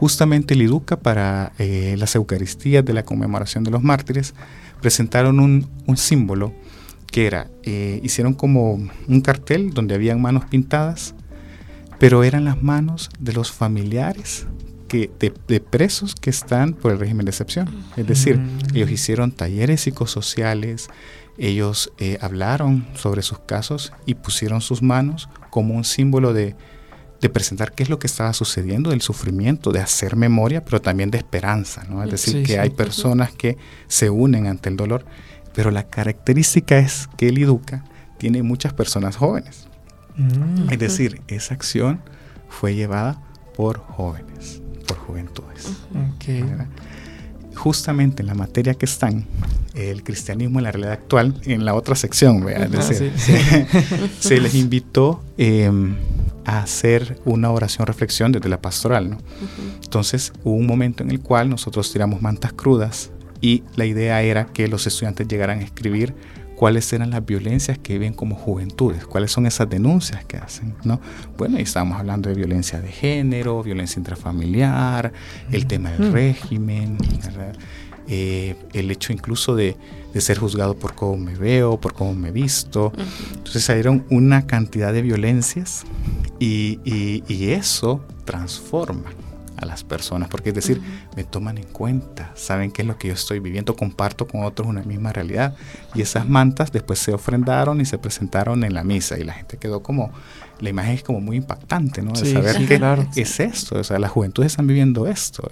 Justamente 0.00 0.54
el 0.54 0.62
IDUCA 0.62 0.96
para 1.00 1.52
eh, 1.58 1.94
las 1.98 2.14
Eucaristías 2.14 2.84
de 2.84 2.92
la 2.94 3.04
conmemoración 3.04 3.64
de 3.64 3.70
los 3.70 3.82
mártires 3.82 4.34
presentaron 4.80 5.40
un, 5.40 5.68
un 5.87 5.96
símbolo 5.96 6.52
que 7.06 7.26
era, 7.26 7.50
eh, 7.64 8.00
hicieron 8.02 8.34
como 8.34 8.74
un 8.74 9.20
cartel 9.22 9.70
donde 9.70 9.94
habían 9.94 10.20
manos 10.20 10.44
pintadas, 10.46 11.14
pero 11.98 12.22
eran 12.22 12.44
las 12.44 12.62
manos 12.62 13.08
de 13.18 13.32
los 13.32 13.50
familiares 13.50 14.46
que, 14.88 15.11
de, 15.20 15.33
de 15.46 15.61
presos 15.61 16.14
que 16.14 16.31
están 16.31 16.72
por 16.72 16.90
el 16.92 16.98
régimen 16.98 17.24
de 17.27 17.31
excepción. 17.31 17.68
Es 17.96 18.07
decir, 18.07 18.38
Mm. 18.38 18.77
ellos 18.77 18.90
hicieron 18.90 19.31
talleres 19.33 19.83
psicosociales, 19.83 20.88
ellos 21.37 21.92
eh, 21.98 22.18
hablaron 22.20 22.87
sobre 22.94 23.22
sus 23.22 23.38
casos 23.38 23.92
y 24.07 24.14
pusieron 24.14 24.61
sus 24.61 24.83
manos 24.83 25.29
como 25.51 25.74
un 25.74 25.85
símbolo 25.85 26.33
de, 26.33 26.57
de 27.20 27.29
presentar 27.29 27.72
qué 27.72 27.85
es 27.85 27.88
lo 27.90 27.98
que 27.98 28.07
estaba 28.09 28.33
sucediendo, 28.33 28.90
del 28.90 29.01
sufrimiento, 29.03 29.70
de 29.70 29.81
hacer 29.81 30.16
memoria, 30.16 30.64
pero 30.64 30.81
también 30.81 31.11
de 31.11 31.18
esperanza, 31.18 31.85
¿no? 31.88 32.03
Es 32.03 32.11
decir, 32.11 32.35
Sí, 32.35 32.42
que 32.42 32.53
sí. 32.55 32.59
hay 32.59 32.70
personas 32.70 33.33
que 33.33 33.57
se 33.87 34.11
unen 34.11 34.46
ante 34.46 34.68
el 34.68 34.77
dolor, 34.77 35.05
pero 35.55 35.70
la 35.70 35.85
característica 35.88 36.79
es 36.79 37.09
que 37.16 37.29
el 37.29 37.38
IDUCA 37.38 37.85
tiene 38.18 38.42
muchas 38.42 38.72
personas 38.72 39.16
jóvenes. 39.16 39.68
Mm. 40.16 40.70
Es 40.72 40.79
decir, 40.79 41.20
esa 41.29 41.55
acción 41.55 42.01
fue 42.48 42.74
llevada 42.74 43.20
por 43.57 43.79
jóvenes, 43.79 44.61
por 44.88 44.96
juventudes. 44.98 45.70
Justamente 47.55 48.22
en 48.22 48.29
la 48.29 48.35
materia 48.35 48.74
que 48.74 48.87
están, 48.87 49.27
el 49.74 50.03
cristianismo 50.03 50.59
en 50.59 50.64
la 50.64 50.72
realidad 50.72 50.92
actual, 50.92 51.40
en 51.44 51.64
la 51.64 51.74
otra 51.74 51.94
sección, 51.94 52.44
Ah, 52.48 52.83
sí, 52.83 53.11
se 54.20 54.40
les 54.40 54.55
invitó 54.55 55.22
eh, 55.37 55.70
a 56.44 56.61
hacer 56.61 57.20
una 57.24 57.51
oración 57.51 57.87
reflexión 57.87 58.33
desde 58.33 58.48
la 58.48 58.61
pastoral. 58.61 59.11
¿no? 59.11 59.18
Entonces 59.83 60.33
hubo 60.44 60.55
un 60.55 60.66
momento 60.66 61.03
en 61.03 61.11
el 61.11 61.20
cual 61.20 61.51
nosotros 61.51 61.92
tiramos 61.92 62.22
mantas 62.22 62.53
crudas 62.53 63.11
y 63.40 63.62
la 63.77 63.85
idea 63.85 64.22
era 64.22 64.46
que 64.46 64.68
los 64.68 64.87
estudiantes 64.87 65.29
llegaran 65.29 65.59
a 65.61 65.62
escribir 65.62 66.14
cuáles 66.59 66.92
eran 66.92 67.11
las 67.11 67.25
violencias 67.25 67.79
que 67.79 67.92
viven 67.94 68.14
como 68.14 68.35
juventudes, 68.35 69.07
cuáles 69.07 69.31
son 69.31 69.47
esas 69.47 69.71
denuncias 69.71 70.25
que 70.25 70.37
hacen, 70.38 70.75
¿no? 70.83 71.01
Bueno, 71.37 71.59
y 71.59 71.62
estábamos 71.62 71.99
hablando 72.01 72.29
de 72.29 72.35
violencia 72.35 72.81
de 72.81 72.90
género, 72.90 73.62
violencia 73.62 74.01
intrafamiliar, 74.01 75.12
el 75.53 75.66
tema 75.66 75.90
del 75.92 76.11
Mm. 76.11 76.12
régimen. 76.12 76.99
Eh, 78.11 78.57
el 78.73 78.90
hecho 78.90 79.12
incluso 79.12 79.55
de, 79.55 79.77
de 80.14 80.21
ser 80.23 80.38
juzgado 80.38 80.75
por 80.79 80.94
cómo 80.94 81.18
me 81.18 81.35
veo, 81.37 81.79
por 81.79 81.92
cómo 81.92 82.14
me 82.14 82.31
visto. 82.33 82.90
Entonces 83.37 83.62
salieron 83.64 84.05
una 84.11 84.47
cantidad 84.47 84.92
de 84.94 85.03
violencias 85.03 85.85
y, 86.40 86.81
y- 86.85 87.23
y 87.29 87.51
eso 87.51 88.03
transforma 88.25 89.11
a 89.61 89.66
las 89.66 89.85
personas, 89.85 90.29
porque 90.29 90.51
es 90.51 90.55
decir, 90.55 90.81
me 91.16 91.25
toman 91.25 91.59
en 91.59 91.64
cuenta, 91.64 92.33
saben 92.35 92.71
qué 92.71 92.83
es 92.83 92.88
lo 92.88 92.97
que 92.97 93.09
yo 93.09 93.14
estoy 93.14 93.40
viviendo, 93.40 93.75
comparto 93.77 94.27
con 94.27 94.44
otros 94.44 94.68
una 94.68 94.83
misma 94.83 95.12
realidad. 95.12 95.55
Y 95.94 96.03
esas 96.03 96.29
mantas 96.29 96.73
después 96.73 96.99
se 96.99 97.12
ofrendaron 97.12 97.81
y 97.81 97.85
se 97.85 97.99
presentaron 97.99 98.64
en 98.64 98.75
la 98.75 98.85
misa 98.85 99.18
y 99.18 99.25
la 99.25 99.33
gente 99.35 99.57
quedó 99.59 99.83
como, 99.83 100.12
la 100.61 100.71
imagen 100.71 100.94
es 100.94 101.03
como 101.03 101.21
muy 101.21 101.37
impactante, 101.37 102.03
¿no? 102.03 102.12
De 102.12 102.25
Sí, 102.25 102.33
saber 102.33 102.57
sí, 102.57 102.66
que 102.66 102.79
claro. 102.79 103.07
es 103.16 103.40
esto, 103.40 103.79
o 103.79 103.85
sea, 103.85 103.99
las 103.99 104.11
juventudes 104.11 104.53
están 104.53 104.66
viviendo 104.66 105.07
esto. 105.07 105.49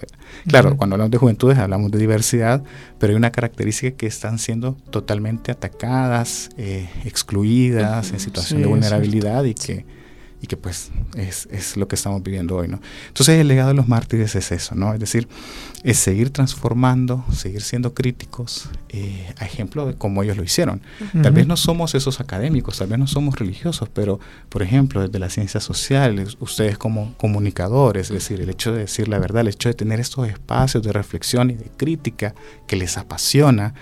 Claro, 0.47 0.69
Ujú. 0.69 0.77
cuando 0.77 0.95
hablamos 0.95 1.11
de 1.11 1.17
juventudes 1.17 1.57
hablamos 1.57 1.91
de 1.91 1.97
diversidad, 1.99 2.63
pero 2.99 3.11
hay 3.11 3.17
una 3.17 3.31
característica 3.31 3.95
que 3.95 4.07
están 4.07 4.39
siendo 4.39 4.73
totalmente 4.89 5.51
atacadas, 5.51 6.49
eh, 6.57 6.89
excluidas, 7.05 8.11
en 8.11 8.19
situación 8.19 8.57
Sí, 8.59 8.61
de 8.63 8.67
vulnerabilidad 8.67 9.43
y 9.43 9.53
que, 9.53 9.85
y 10.41 10.47
que 10.47 10.55
pues 10.55 10.91
es, 11.15 11.47
es 11.51 11.77
lo 11.77 11.87
que 11.87 11.95
estamos 11.95 12.21
viviendo 12.21 12.55
hoy, 12.55 12.67
¿no? 12.67 12.79
Entonces 13.07 13.39
el 13.39 13.47
legado 13.47 13.69
de 13.69 13.73
los 13.73 13.87
mártires 13.87 14.35
es 14.35 14.51
eso, 14.51 14.75
¿no? 14.75 14.93
Es 14.93 14.99
decir, 14.99 15.27
es 15.83 15.97
seguir 15.97 16.29
transformando, 16.29 17.25
seguir 17.33 17.61
siendo 17.61 17.93
críticos, 17.93 18.69
eh, 18.89 19.33
a 19.39 19.45
ejemplo 19.45 19.87
de 19.87 19.95
cómo 19.95 20.21
ellos 20.21 20.37
lo 20.37 20.43
hicieron. 20.43 20.81
Tal 21.11 21.21
Ujú. 21.27 21.33
vez 21.33 21.47
no 21.47 21.57
somos 21.57 21.95
esos 21.95 22.19
académicos, 22.19 22.77
tal 22.77 22.87
vez 22.87 22.99
no 22.99 23.07
somos 23.07 23.39
religiosos, 23.39 23.89
pero 23.89 24.19
por 24.49 24.61
ejemplo 24.61 25.01
desde 25.01 25.17
las 25.17 25.33
ciencias 25.33 25.63
sociales, 25.63 26.37
ustedes 26.39 26.77
como 26.77 27.15
comunicadores, 27.17 28.07
es 28.07 28.13
decir, 28.13 28.39
el 28.39 28.49
hecho 28.49 28.71
de 28.73 28.79
decir 28.79 29.07
la 29.07 29.17
verdad, 29.17 29.41
el 29.41 29.47
hecho 29.47 29.69
de 29.69 29.75
tener 29.75 29.99
estos 29.99 30.27
espacios 30.27 30.83
de 30.83 30.93
reflexión 30.93 31.49
y 31.49 31.55
de 31.55 31.71
crítica 31.77 32.35
que 32.67 32.75
les 32.75 32.97
apasiona, 32.97 33.73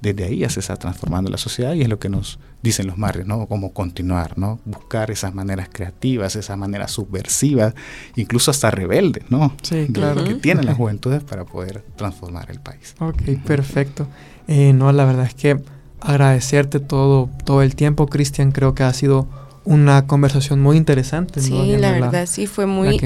desde 0.00 0.24
ahí 0.24 0.38
ya 0.38 0.50
se 0.50 0.60
está 0.60 0.76
transformando 0.76 1.30
la 1.30 1.38
sociedad 1.38 1.74
y 1.74 1.82
es 1.82 1.88
lo 1.88 1.98
que 1.98 2.08
nos 2.08 2.38
dicen 2.64 2.86
los 2.86 2.96
mártires, 2.98 3.26
¿no? 3.28 3.46
Cómo 3.46 3.72
continuar, 3.72 4.38
¿no? 4.38 4.58
Buscar 4.64 5.10
esas 5.10 5.34
maneras 5.34 5.68
creativas, 5.70 6.34
esas 6.34 6.56
maneras 6.56 6.90
subversivas, 6.92 7.74
incluso 8.16 8.50
hasta 8.50 8.70
rebeldes, 8.70 9.24
¿no? 9.30 9.54
Sí, 9.62 9.76
De- 9.76 9.86
claro. 9.92 10.24
Que 10.24 10.34
tienen 10.34 10.64
las 10.66 10.76
juventudes 10.76 11.22
para 11.22 11.44
poder 11.44 11.84
transformar 11.96 12.50
el 12.50 12.60
país. 12.60 12.94
Ok, 13.00 13.22
perfecto. 13.46 14.08
Eh, 14.48 14.72
no, 14.72 14.90
la 14.92 15.04
verdad 15.04 15.26
es 15.26 15.34
que 15.34 15.60
agradecerte 16.00 16.80
todo, 16.80 17.28
todo 17.44 17.62
el 17.62 17.74
tiempo, 17.76 18.06
Cristian. 18.06 18.50
Creo 18.52 18.74
que 18.74 18.82
ha 18.82 18.92
sido 18.92 19.26
una 19.66 20.06
conversación 20.06 20.60
muy 20.60 20.76
interesante. 20.76 21.40
¿no? 21.40 21.46
Sí, 21.46 21.76
la 21.78 21.92
verdad 21.92 22.26
sí 22.26 22.46
fue 22.46 22.66
muy 22.66 22.98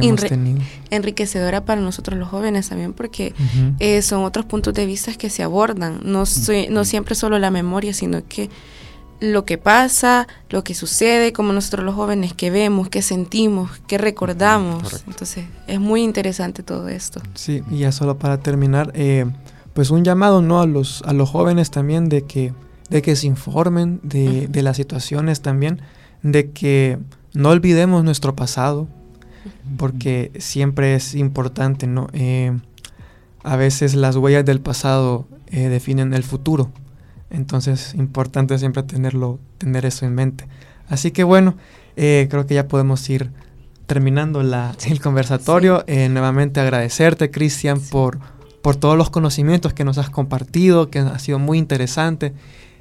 enriquecedora 0.90 1.64
para 1.64 1.80
nosotros 1.80 2.18
los 2.18 2.28
jóvenes 2.28 2.68
también 2.68 2.92
porque 2.92 3.34
eh, 3.78 4.02
son 4.02 4.24
otros 4.24 4.44
puntos 4.46 4.74
de 4.74 4.86
vista 4.86 5.12
que 5.14 5.30
se 5.30 5.42
abordan. 5.42 6.00
No, 6.04 6.26
soy- 6.26 6.68
no 6.68 6.84
siempre 6.84 7.14
solo 7.14 7.38
la 7.38 7.50
memoria, 7.50 7.92
sino 7.94 8.22
que 8.28 8.50
lo 9.20 9.44
que 9.44 9.58
pasa, 9.58 10.28
lo 10.50 10.64
que 10.64 10.74
sucede, 10.74 11.32
como 11.32 11.52
nosotros 11.52 11.84
los 11.84 11.94
jóvenes 11.94 12.34
que 12.34 12.50
vemos, 12.50 12.88
que 12.88 13.02
sentimos, 13.02 13.70
que 13.86 13.98
recordamos. 13.98 14.82
Correcto. 14.82 15.10
Entonces, 15.10 15.44
es 15.66 15.80
muy 15.80 16.02
interesante 16.02 16.62
todo 16.62 16.88
esto. 16.88 17.20
Sí, 17.34 17.62
y 17.70 17.78
ya 17.78 17.92
solo 17.92 18.18
para 18.18 18.38
terminar, 18.38 18.92
eh, 18.94 19.26
pues 19.74 19.90
un 19.90 20.04
llamado 20.04 20.42
¿no? 20.42 20.60
a, 20.60 20.66
los, 20.66 21.02
a 21.02 21.12
los 21.12 21.30
jóvenes 21.30 21.70
también 21.70 22.08
de 22.08 22.22
que, 22.22 22.52
de 22.90 23.02
que 23.02 23.16
se 23.16 23.26
informen 23.26 24.00
de, 24.02 24.46
de 24.48 24.62
las 24.62 24.76
situaciones 24.76 25.40
también, 25.40 25.82
de 26.22 26.50
que 26.50 26.98
no 27.32 27.50
olvidemos 27.50 28.04
nuestro 28.04 28.34
pasado, 28.34 28.88
porque 29.76 30.32
siempre 30.38 30.94
es 30.94 31.14
importante, 31.14 31.86
¿no? 31.86 32.08
Eh, 32.12 32.56
a 33.42 33.56
veces 33.56 33.94
las 33.94 34.16
huellas 34.16 34.44
del 34.44 34.60
pasado 34.60 35.26
eh, 35.46 35.68
definen 35.68 36.14
el 36.14 36.22
futuro, 36.22 36.70
entonces 37.30 37.94
importante 37.94 38.58
siempre 38.58 38.82
tenerlo, 38.82 39.38
tener 39.58 39.86
eso 39.86 40.06
en 40.06 40.14
mente. 40.14 40.46
Así 40.88 41.10
que 41.10 41.24
bueno, 41.24 41.56
eh, 41.96 42.26
creo 42.30 42.46
que 42.46 42.54
ya 42.54 42.68
podemos 42.68 43.08
ir 43.10 43.30
terminando 43.86 44.42
la, 44.42 44.74
el 44.86 45.00
conversatorio. 45.00 45.84
Eh, 45.86 46.08
nuevamente 46.08 46.60
agradecerte, 46.60 47.30
Cristian, 47.30 47.80
por, 47.80 48.18
por 48.62 48.76
todos 48.76 48.96
los 48.96 49.10
conocimientos 49.10 49.74
que 49.74 49.84
nos 49.84 49.98
has 49.98 50.10
compartido, 50.10 50.90
que 50.90 51.00
ha 51.00 51.18
sido 51.18 51.38
muy 51.38 51.58
interesante. 51.58 52.32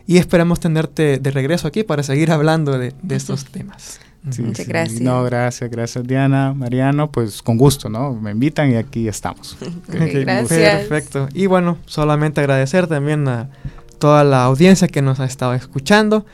Y 0.06 0.18
esperamos 0.18 0.60
tenerte 0.60 1.18
de 1.18 1.32
regreso 1.32 1.68
aquí 1.68 1.84
para 1.84 2.02
seguir 2.04 2.32
hablando 2.32 2.78
de, 2.78 2.94
de 3.02 3.16
estos 3.16 3.46
temas. 3.46 4.00
Sí, 4.32 4.42
Muchas 4.42 4.66
sí. 4.66 4.72
gracias. 4.72 5.02
No, 5.02 5.24
gracias, 5.24 5.70
gracias 5.70 6.06
Diana, 6.06 6.54
Mariano, 6.54 7.12
pues 7.12 7.42
con 7.42 7.58
gusto, 7.58 7.90
¿no? 7.90 8.14
Me 8.14 8.32
invitan 8.32 8.72
y 8.72 8.76
aquí 8.76 9.08
estamos. 9.08 9.58
Ok, 9.62 9.68
Ok, 9.96 10.12
gracias. 10.22 10.86
Perfecto. 10.86 11.30
Y 11.34 11.46
bueno, 11.46 11.78
solamente 11.86 12.42
agradecer 12.42 12.88
también 12.88 13.28
a 13.28 13.50
toda 13.98 14.24
la 14.24 14.44
audiencia 14.44 14.88
que 14.88 15.02
nos 15.02 15.20
ha 15.20 15.26
estado 15.26 15.54
escuchando. 15.54 16.26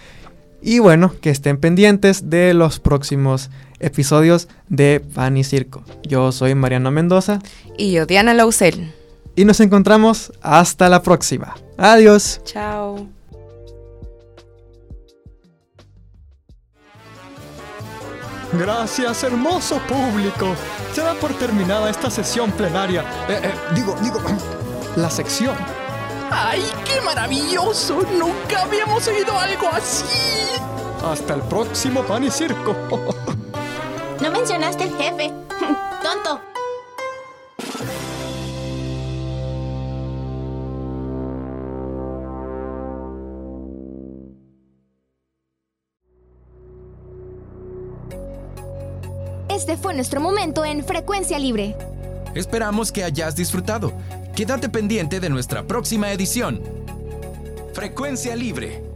Y 0.61 0.79
bueno, 0.79 1.13
que 1.21 1.29
estén 1.29 1.57
pendientes 1.57 2.29
de 2.29 2.53
los 2.53 2.79
próximos 2.79 3.49
episodios 3.79 4.47
de 4.69 5.01
Pan 5.13 5.35
y 5.37 5.43
Circo. 5.43 5.83
Yo 6.03 6.31
soy 6.31 6.55
Mariano 6.55 6.89
Mendoza 6.89 7.39
Y 7.77 7.91
yo, 7.91 8.05
Diana 8.05 8.33
Lausel. 8.33 8.93
y 9.35 9.43
nos 9.45 9.59
encontramos 9.59 10.31
hasta 10.41 10.87
la 10.89 11.01
próxima. 11.01 11.55
Adiós. 11.77 12.39
Chao. 12.45 13.07
Gracias, 18.53 19.23
hermoso 19.23 19.79
público. 19.87 20.55
Se 20.93 21.01
da 21.01 21.13
por 21.15 21.33
terminada 21.33 21.89
esta 21.89 22.09
sesión 22.09 22.51
plenaria. 22.51 23.01
Eh, 23.27 23.39
eh, 23.43 23.51
digo, 23.75 23.95
digo, 24.03 24.19
la 24.95 25.09
sección. 25.09 25.55
¡Ay, 26.35 26.63
qué 26.83 26.99
maravilloso! 27.01 28.01
Nunca 28.17 28.63
habíamos 28.63 29.07
oído 29.07 29.37
algo 29.37 29.67
así. 29.71 30.05
Hasta 31.05 31.35
el 31.35 31.41
próximo 31.43 32.01
pan 32.03 32.23
y 32.23 32.31
circo. 32.31 32.75
no 34.19 34.31
mencionaste 34.31 34.85
el 34.85 34.97
jefe. 34.97 35.31
Tonto. 36.03 36.41
Este 49.49 49.77
fue 49.77 49.93
nuestro 49.93 50.19
momento 50.19 50.65
en 50.65 50.83
Frecuencia 50.83 51.37
Libre. 51.37 51.77
Esperamos 52.33 52.91
que 52.91 53.03
hayas 53.03 53.35
disfrutado. 53.35 53.93
Quédate 54.35 54.67
pendiente 54.67 55.19
de 55.19 55.29
nuestra 55.29 55.61
próxima 55.61 56.11
edición. 56.11 56.59
Frecuencia 57.73 58.35
Libre 58.35 58.92